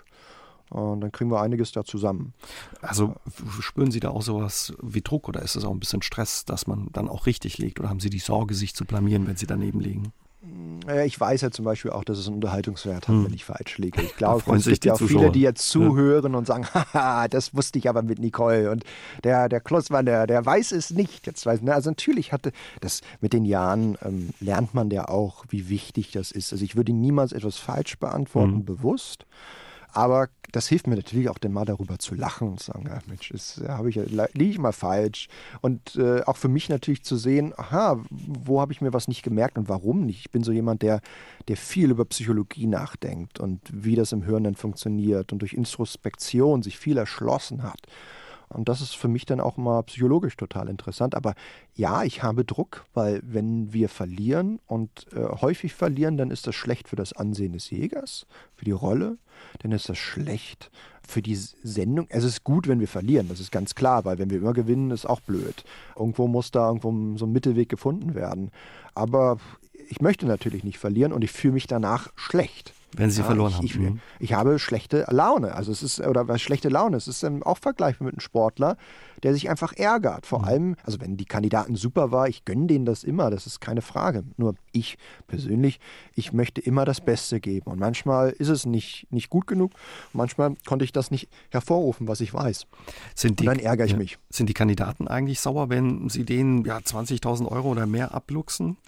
[0.68, 2.34] Und dann kriegen wir einiges da zusammen.
[2.82, 3.14] Also
[3.61, 6.66] spüren Sie da auch sowas wie Druck oder ist es auch ein bisschen Stress, dass
[6.66, 7.78] man dann auch richtig liegt?
[7.78, 10.12] Oder haben Sie die Sorge, sich zu blamieren, wenn Sie daneben liegen?
[11.05, 13.24] Ich weiß ja zum Beispiel auch, dass es einen Unterhaltungswert hat, hm.
[13.24, 14.01] wenn ich falsch liege.
[14.01, 15.20] Ich glaube, es gibt ja auch Zuschauer.
[15.20, 16.38] viele, die jetzt zuhören ja.
[16.38, 18.84] und sagen, haha, das wusste ich aber mit Nicole und
[19.24, 21.26] der, der Klossmann, der, der weiß es nicht.
[21.26, 21.74] Jetzt weiß, ne?
[21.74, 26.30] Also natürlich hatte das mit den Jahren ähm, lernt man ja auch, wie wichtig das
[26.30, 26.53] ist.
[26.53, 28.64] Also ich würde niemals etwas falsch beantworten, hm.
[28.64, 29.26] bewusst.
[29.97, 32.99] Aber das hilft mir natürlich auch, dann mal darüber zu lachen und zu sagen, ja,
[33.07, 35.28] Mensch, das habe ich liege ich mal falsch.
[35.62, 39.22] Und äh, auch für mich natürlich zu sehen, aha, wo habe ich mir was nicht
[39.22, 40.20] gemerkt und warum nicht?
[40.20, 41.01] Ich bin so jemand, der,
[41.49, 46.62] der viel über Psychologie nachdenkt und wie das im Hirn dann funktioniert und durch Introspektion
[46.62, 47.80] sich viel erschlossen hat.
[48.49, 51.14] Und das ist für mich dann auch mal psychologisch total interessant.
[51.14, 51.34] Aber
[51.74, 56.55] ja, ich habe Druck, weil wenn wir verlieren und äh, häufig verlieren, dann ist das
[56.55, 59.18] schlecht für das Ansehen des Jägers, für die Rolle,
[59.61, 60.70] dann ist das schlecht
[61.07, 62.07] für die Sendung.
[62.09, 64.90] Es ist gut, wenn wir verlieren, das ist ganz klar, weil wenn wir immer gewinnen,
[64.90, 65.64] ist auch blöd.
[65.97, 68.51] Irgendwo muss da irgendwo so ein Mittelweg gefunden werden.
[68.94, 69.38] Aber
[69.88, 72.72] ich möchte natürlich nicht verlieren und ich fühle mich danach schlecht.
[72.95, 73.66] Wenn sie ja, verloren ich, haben.
[73.66, 74.01] Ich, mhm.
[74.20, 75.55] ich, habe schlechte Laune.
[75.55, 76.97] Also es ist, oder was schlechte Laune.
[76.97, 78.76] Es ist ähm, auch vergleichbar mit einem Sportler,
[79.22, 80.24] der sich einfach ärgert.
[80.24, 80.45] Vor mhm.
[80.45, 83.82] allem, also wenn die Kandidaten super war, ich gönne denen das immer, das ist keine
[83.82, 84.24] Frage.
[84.37, 85.80] Nur ich persönlich,
[86.14, 87.70] ich möchte immer das Beste geben.
[87.70, 89.72] Und manchmal ist es nicht, nicht gut genug.
[90.12, 92.66] Manchmal konnte ich das nicht hervorrufen, was ich weiß.
[93.14, 94.18] Sind die, Und dann ärgere ich ja, mich.
[94.30, 98.78] Sind die Kandidaten eigentlich sauer, wenn sie denen ja, 20.000 Euro oder mehr abluchsen?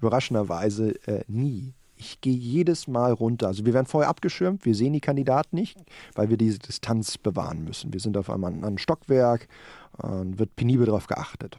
[0.00, 1.72] Überraschenderweise äh, nie
[2.04, 3.48] ich gehe jedes Mal runter.
[3.48, 5.76] Also wir werden vorher abgeschirmt, wir sehen die Kandidaten nicht,
[6.14, 7.92] weil wir diese Distanz bewahren müssen.
[7.92, 9.48] Wir sind auf einem anderen Stockwerk
[9.96, 11.58] und wird penibel darauf geachtet.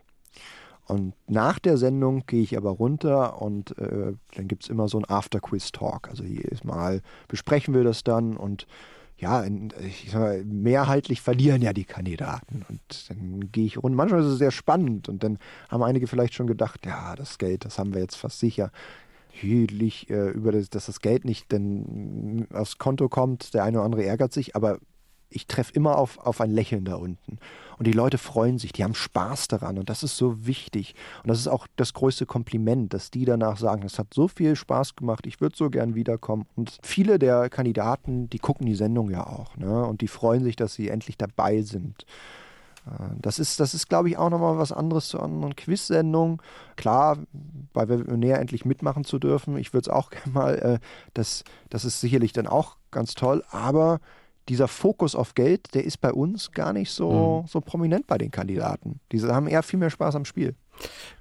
[0.88, 5.00] Und nach der Sendung gehe ich aber runter und äh, dann gibt es immer so
[5.00, 6.10] ein After-Quiz-Talk.
[6.10, 8.68] Also jedes Mal besprechen wir das dann und
[9.18, 9.46] ja,
[10.14, 12.66] mal, mehrheitlich verlieren ja die Kandidaten.
[12.70, 13.96] Und dann gehe ich runter.
[13.96, 15.40] Manchmal ist es sehr spannend und dann
[15.70, 18.72] haben einige vielleicht schon gedacht, ja, das Geld, das haben wir jetzt fast sicher
[19.42, 23.54] hügelig äh, über das, dass das Geld nicht denn aufs Konto kommt.
[23.54, 24.80] Der eine oder andere ärgert sich, aber
[25.30, 27.40] ich treffe immer auf, auf ein Lächeln da unten.
[27.78, 29.78] Und die Leute freuen sich, die haben Spaß daran.
[29.78, 30.96] Und das ist so wichtig.
[31.24, 34.56] Und das ist auch das größte Kompliment, dass die danach sagen, es hat so viel
[34.56, 36.46] Spaß gemacht, ich würde so gern wiederkommen.
[36.56, 39.58] Und viele der Kandidaten, die gucken die Sendung ja auch.
[39.58, 39.86] Ne?
[39.86, 42.06] Und die freuen sich, dass sie endlich dabei sind.
[42.86, 46.42] Äh, das ist, das ist glaube ich, auch nochmal was anderes zu anderen Quiz-Sendungen.
[46.78, 47.18] Klar,
[47.76, 49.58] bei näher endlich mitmachen zu dürfen.
[49.58, 50.80] Ich würde es auch gerne mal, äh,
[51.14, 54.00] das, das ist sicherlich dann auch ganz toll, aber
[54.50, 57.48] dieser Fokus auf Geld, der ist bei uns gar nicht so, mhm.
[57.48, 59.00] so prominent bei den Kandidaten.
[59.12, 60.56] Diese haben eher viel mehr Spaß am Spiel.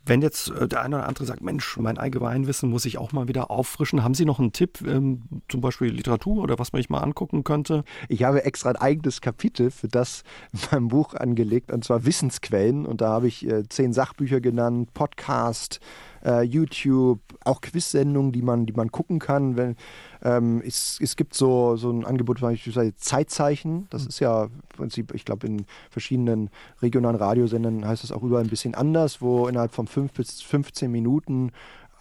[0.06, 3.26] Wenn jetzt äh, der eine oder andere sagt, Mensch, mein Allgemeinwissen muss ich auch mal
[3.28, 6.90] wieder auffrischen, haben Sie noch einen Tipp, ähm, zum Beispiel Literatur oder was man sich
[6.90, 7.84] mal angucken könnte?
[8.08, 12.84] Ich habe extra ein eigenes Kapitel für das in meinem Buch angelegt, und zwar Wissensquellen.
[12.84, 15.80] Und da habe ich äh, zehn Sachbücher genannt, Podcast,
[16.24, 19.56] äh, YouTube, auch Quiz-Sendungen, die man, die man gucken kann.
[19.56, 19.76] Wenn,
[20.22, 23.86] ähm, es, es gibt so, so ein Angebot, beispielsweise Zeitzeichen.
[23.90, 26.50] Das ist ja im Prinzip, ich glaube, in verschiedenen
[26.80, 30.90] regionalen Radiosendern heißt das auch überall ein bisschen anders, wo innerhalb von fünf bis 15
[30.90, 31.52] Minuten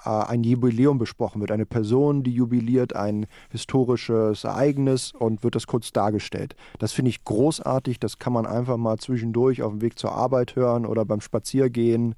[0.04, 1.52] äh, ein Jubiläum besprochen wird.
[1.52, 6.56] Eine Person, die jubiliert ein historisches Ereignis und wird das kurz dargestellt.
[6.80, 8.00] Das finde ich großartig.
[8.00, 12.16] Das kann man einfach mal zwischendurch auf dem Weg zur Arbeit hören oder beim Spaziergehen.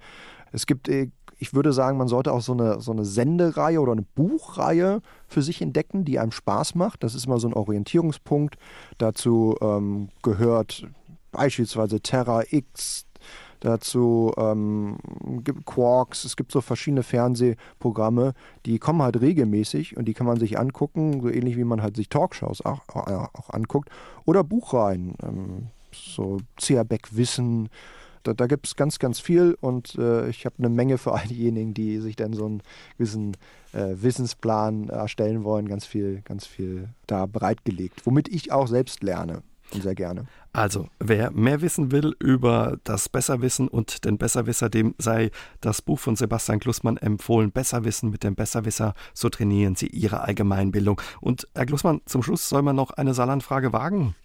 [0.52, 3.92] Es gibt äh, ich würde sagen, man sollte auch so eine, so eine Sendereihe oder
[3.92, 7.04] eine Buchreihe für sich entdecken, die einem Spaß macht.
[7.04, 8.56] Das ist immer so ein Orientierungspunkt.
[8.98, 10.88] Dazu ähm, gehört
[11.34, 13.06] beispielsweise Terra X,
[13.66, 14.98] dazu ähm,
[15.44, 18.34] gibt Quarks, es gibt so verschiedene Fernsehprogramme,
[18.66, 21.96] die kommen halt regelmäßig und die kann man sich angucken, so ähnlich wie man halt
[21.96, 23.90] sich Talkshows auch, auch, anguckt.
[24.26, 25.16] Oder Buchreihen.
[25.24, 27.70] Ähm, so Zierbeck-Wissen.
[28.24, 31.28] Da, da gibt es ganz, ganz viel und äh, ich habe eine Menge für all
[31.28, 32.64] diejenigen, die sich dann so einen
[32.98, 33.38] gewissen
[33.72, 39.44] äh, Wissensplan erstellen wollen, ganz viel, ganz viel da bereitgelegt, womit ich auch selbst lerne
[39.74, 40.26] und sehr gerne.
[40.54, 46.00] Also, wer mehr wissen will über das Besserwissen und den Besserwisser, dem sei das Buch
[46.00, 47.52] von Sebastian Glussmann empfohlen.
[47.52, 51.02] Besserwissen mit dem Besserwisser, so trainieren Sie Ihre Allgemeinbildung.
[51.20, 54.16] Und Herr Glussmann, zum Schluss soll man noch eine Saarlandfrage wagen.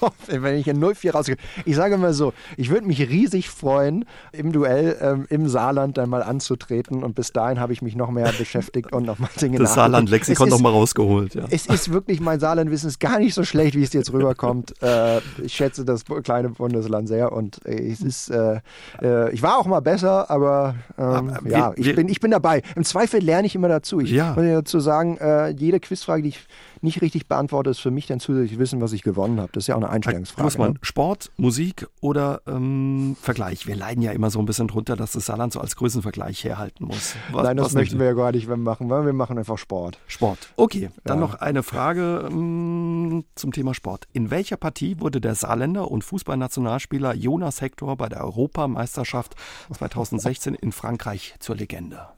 [0.26, 1.36] wenn ich in 04 rausgehe.
[1.64, 6.08] Ich sage mal so, ich würde mich riesig freuen, im Duell ähm, im Saarland dann
[6.08, 7.02] mal anzutreten.
[7.02, 10.48] Und bis dahin habe ich mich noch mehr beschäftigt und noch mal Dinge Das Saarland-Lexikon
[10.48, 11.34] noch mal rausgeholt.
[11.34, 11.44] Ja.
[11.50, 14.74] Es ist wirklich, mein Saarlandwissen ist gar nicht so schlecht, wie es jetzt rüberkommt.
[14.82, 18.60] äh, ich schätze das kleine Bundesland sehr und äh, es ist, äh,
[19.02, 22.30] äh, ich war auch mal besser, aber, ähm, aber ja, wir, ich, bin, ich bin
[22.30, 22.62] dabei.
[22.76, 24.00] Im Zweifel lerne ich immer dazu.
[24.00, 24.34] Ich ja.
[24.34, 26.46] muss dazu sagen, äh, jede Quizfrage, die ich
[26.82, 29.50] nicht richtig beantworte, ist für mich dann zusätzlich Wissen, was ich gewonnen habe.
[29.52, 30.44] Das ist ja auch eine Einstellungsfrage.
[30.44, 30.78] Muss man ne?
[30.82, 33.66] Sport, Musik oder ähm, Vergleich?
[33.66, 36.84] Wir leiden ja immer so ein bisschen drunter, dass das Saarland so als Größenvergleich herhalten
[36.84, 37.14] muss.
[37.32, 38.88] Was, Nein, das möchten wir ja gar nicht machen.
[38.88, 39.98] Wir machen einfach Sport.
[40.06, 40.52] Sport.
[40.56, 41.26] Okay, dann ja.
[41.26, 44.06] noch eine Frage ähm, zum Thema Sport.
[44.12, 49.34] In welcher Partie wurde der Saarländer und Fußballnationalspieler Jonas Hector bei der Europameisterschaft
[49.72, 52.08] 2016 in Frankreich zur Legende?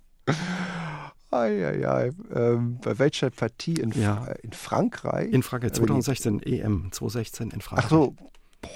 [1.33, 2.11] Eieiei.
[2.35, 4.27] Ähm, bei welcher Partie in, ja.
[4.27, 5.33] Äh, in Frankreich?
[5.33, 7.87] In Frankreich, 2016, EM 2016 in Frankreich.
[7.87, 8.17] Ach so.
[8.61, 8.71] Boah.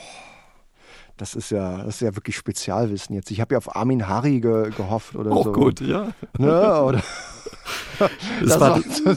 [1.16, 3.30] Das ist ja, das ist ja wirklich Spezialwissen jetzt.
[3.30, 5.52] Ich habe ja auf Armin Harry ge, gehofft oder Auch so.
[5.52, 6.12] gut, ja.
[6.36, 7.02] Ne, oder
[7.98, 8.10] das,
[8.44, 9.14] das war so,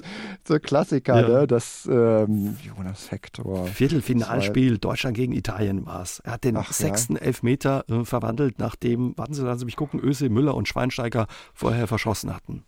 [0.48, 1.28] so Klassiker, ja.
[1.28, 1.48] ne?
[1.48, 3.68] Das ähm, Jonas Hector.
[3.68, 6.20] Viertelfinalspiel Deutschland gegen Italien war es.
[6.20, 7.22] Er hat den Ach, sechsten ja.
[7.22, 11.88] Elfmeter äh, verwandelt, nachdem, warten Sie, lassen Sie mich gucken, Öse, Müller und Schweinsteiger vorher
[11.88, 12.64] verschossen hatten.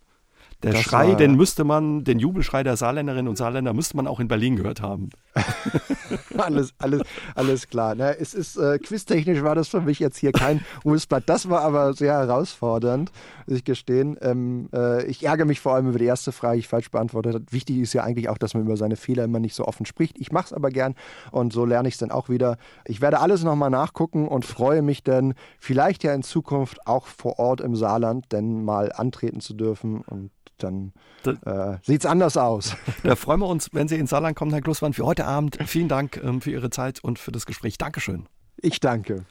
[0.62, 4.20] Der das Schrei, den müsste man, den Jubelschrei der Saarländerinnen und Saarländer müsste man auch
[4.20, 5.10] in Berlin gehört haben.
[6.38, 7.02] alles, alles,
[7.34, 7.94] alles klar.
[7.96, 11.24] Na, es ist äh, quiztechnisch war das für mich jetzt hier kein Ruhesblatt.
[11.26, 13.10] Das war aber sehr herausfordernd,
[13.46, 14.16] muss ich gestehen.
[14.20, 17.34] Ähm, äh, ich ärgere mich vor allem über die erste Frage, die ich falsch beantwortet
[17.34, 17.44] habe.
[17.50, 20.20] Wichtig ist ja eigentlich auch, dass man über seine Fehler immer nicht so offen spricht.
[20.20, 20.94] Ich mache es aber gern
[21.32, 22.56] und so lerne ich es dann auch wieder.
[22.84, 27.40] Ich werde alles nochmal nachgucken und freue mich dann, vielleicht ja in Zukunft auch vor
[27.40, 30.30] Ort im Saarland denn mal antreten zu dürfen und
[30.62, 30.92] dann
[31.24, 32.76] äh, sieht es anders aus.
[33.02, 35.58] Da freuen wir uns, wenn Sie ins Saarland kommen, Herr Glussmann, für heute Abend.
[35.66, 37.78] Vielen Dank ähm, für Ihre Zeit und für das Gespräch.
[37.78, 38.26] Dankeschön.
[38.60, 39.24] Ich danke.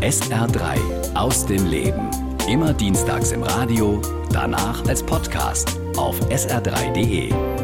[0.00, 2.10] SR3 aus dem Leben.
[2.48, 7.63] Immer dienstags im Radio, danach als Podcast auf sr3.de.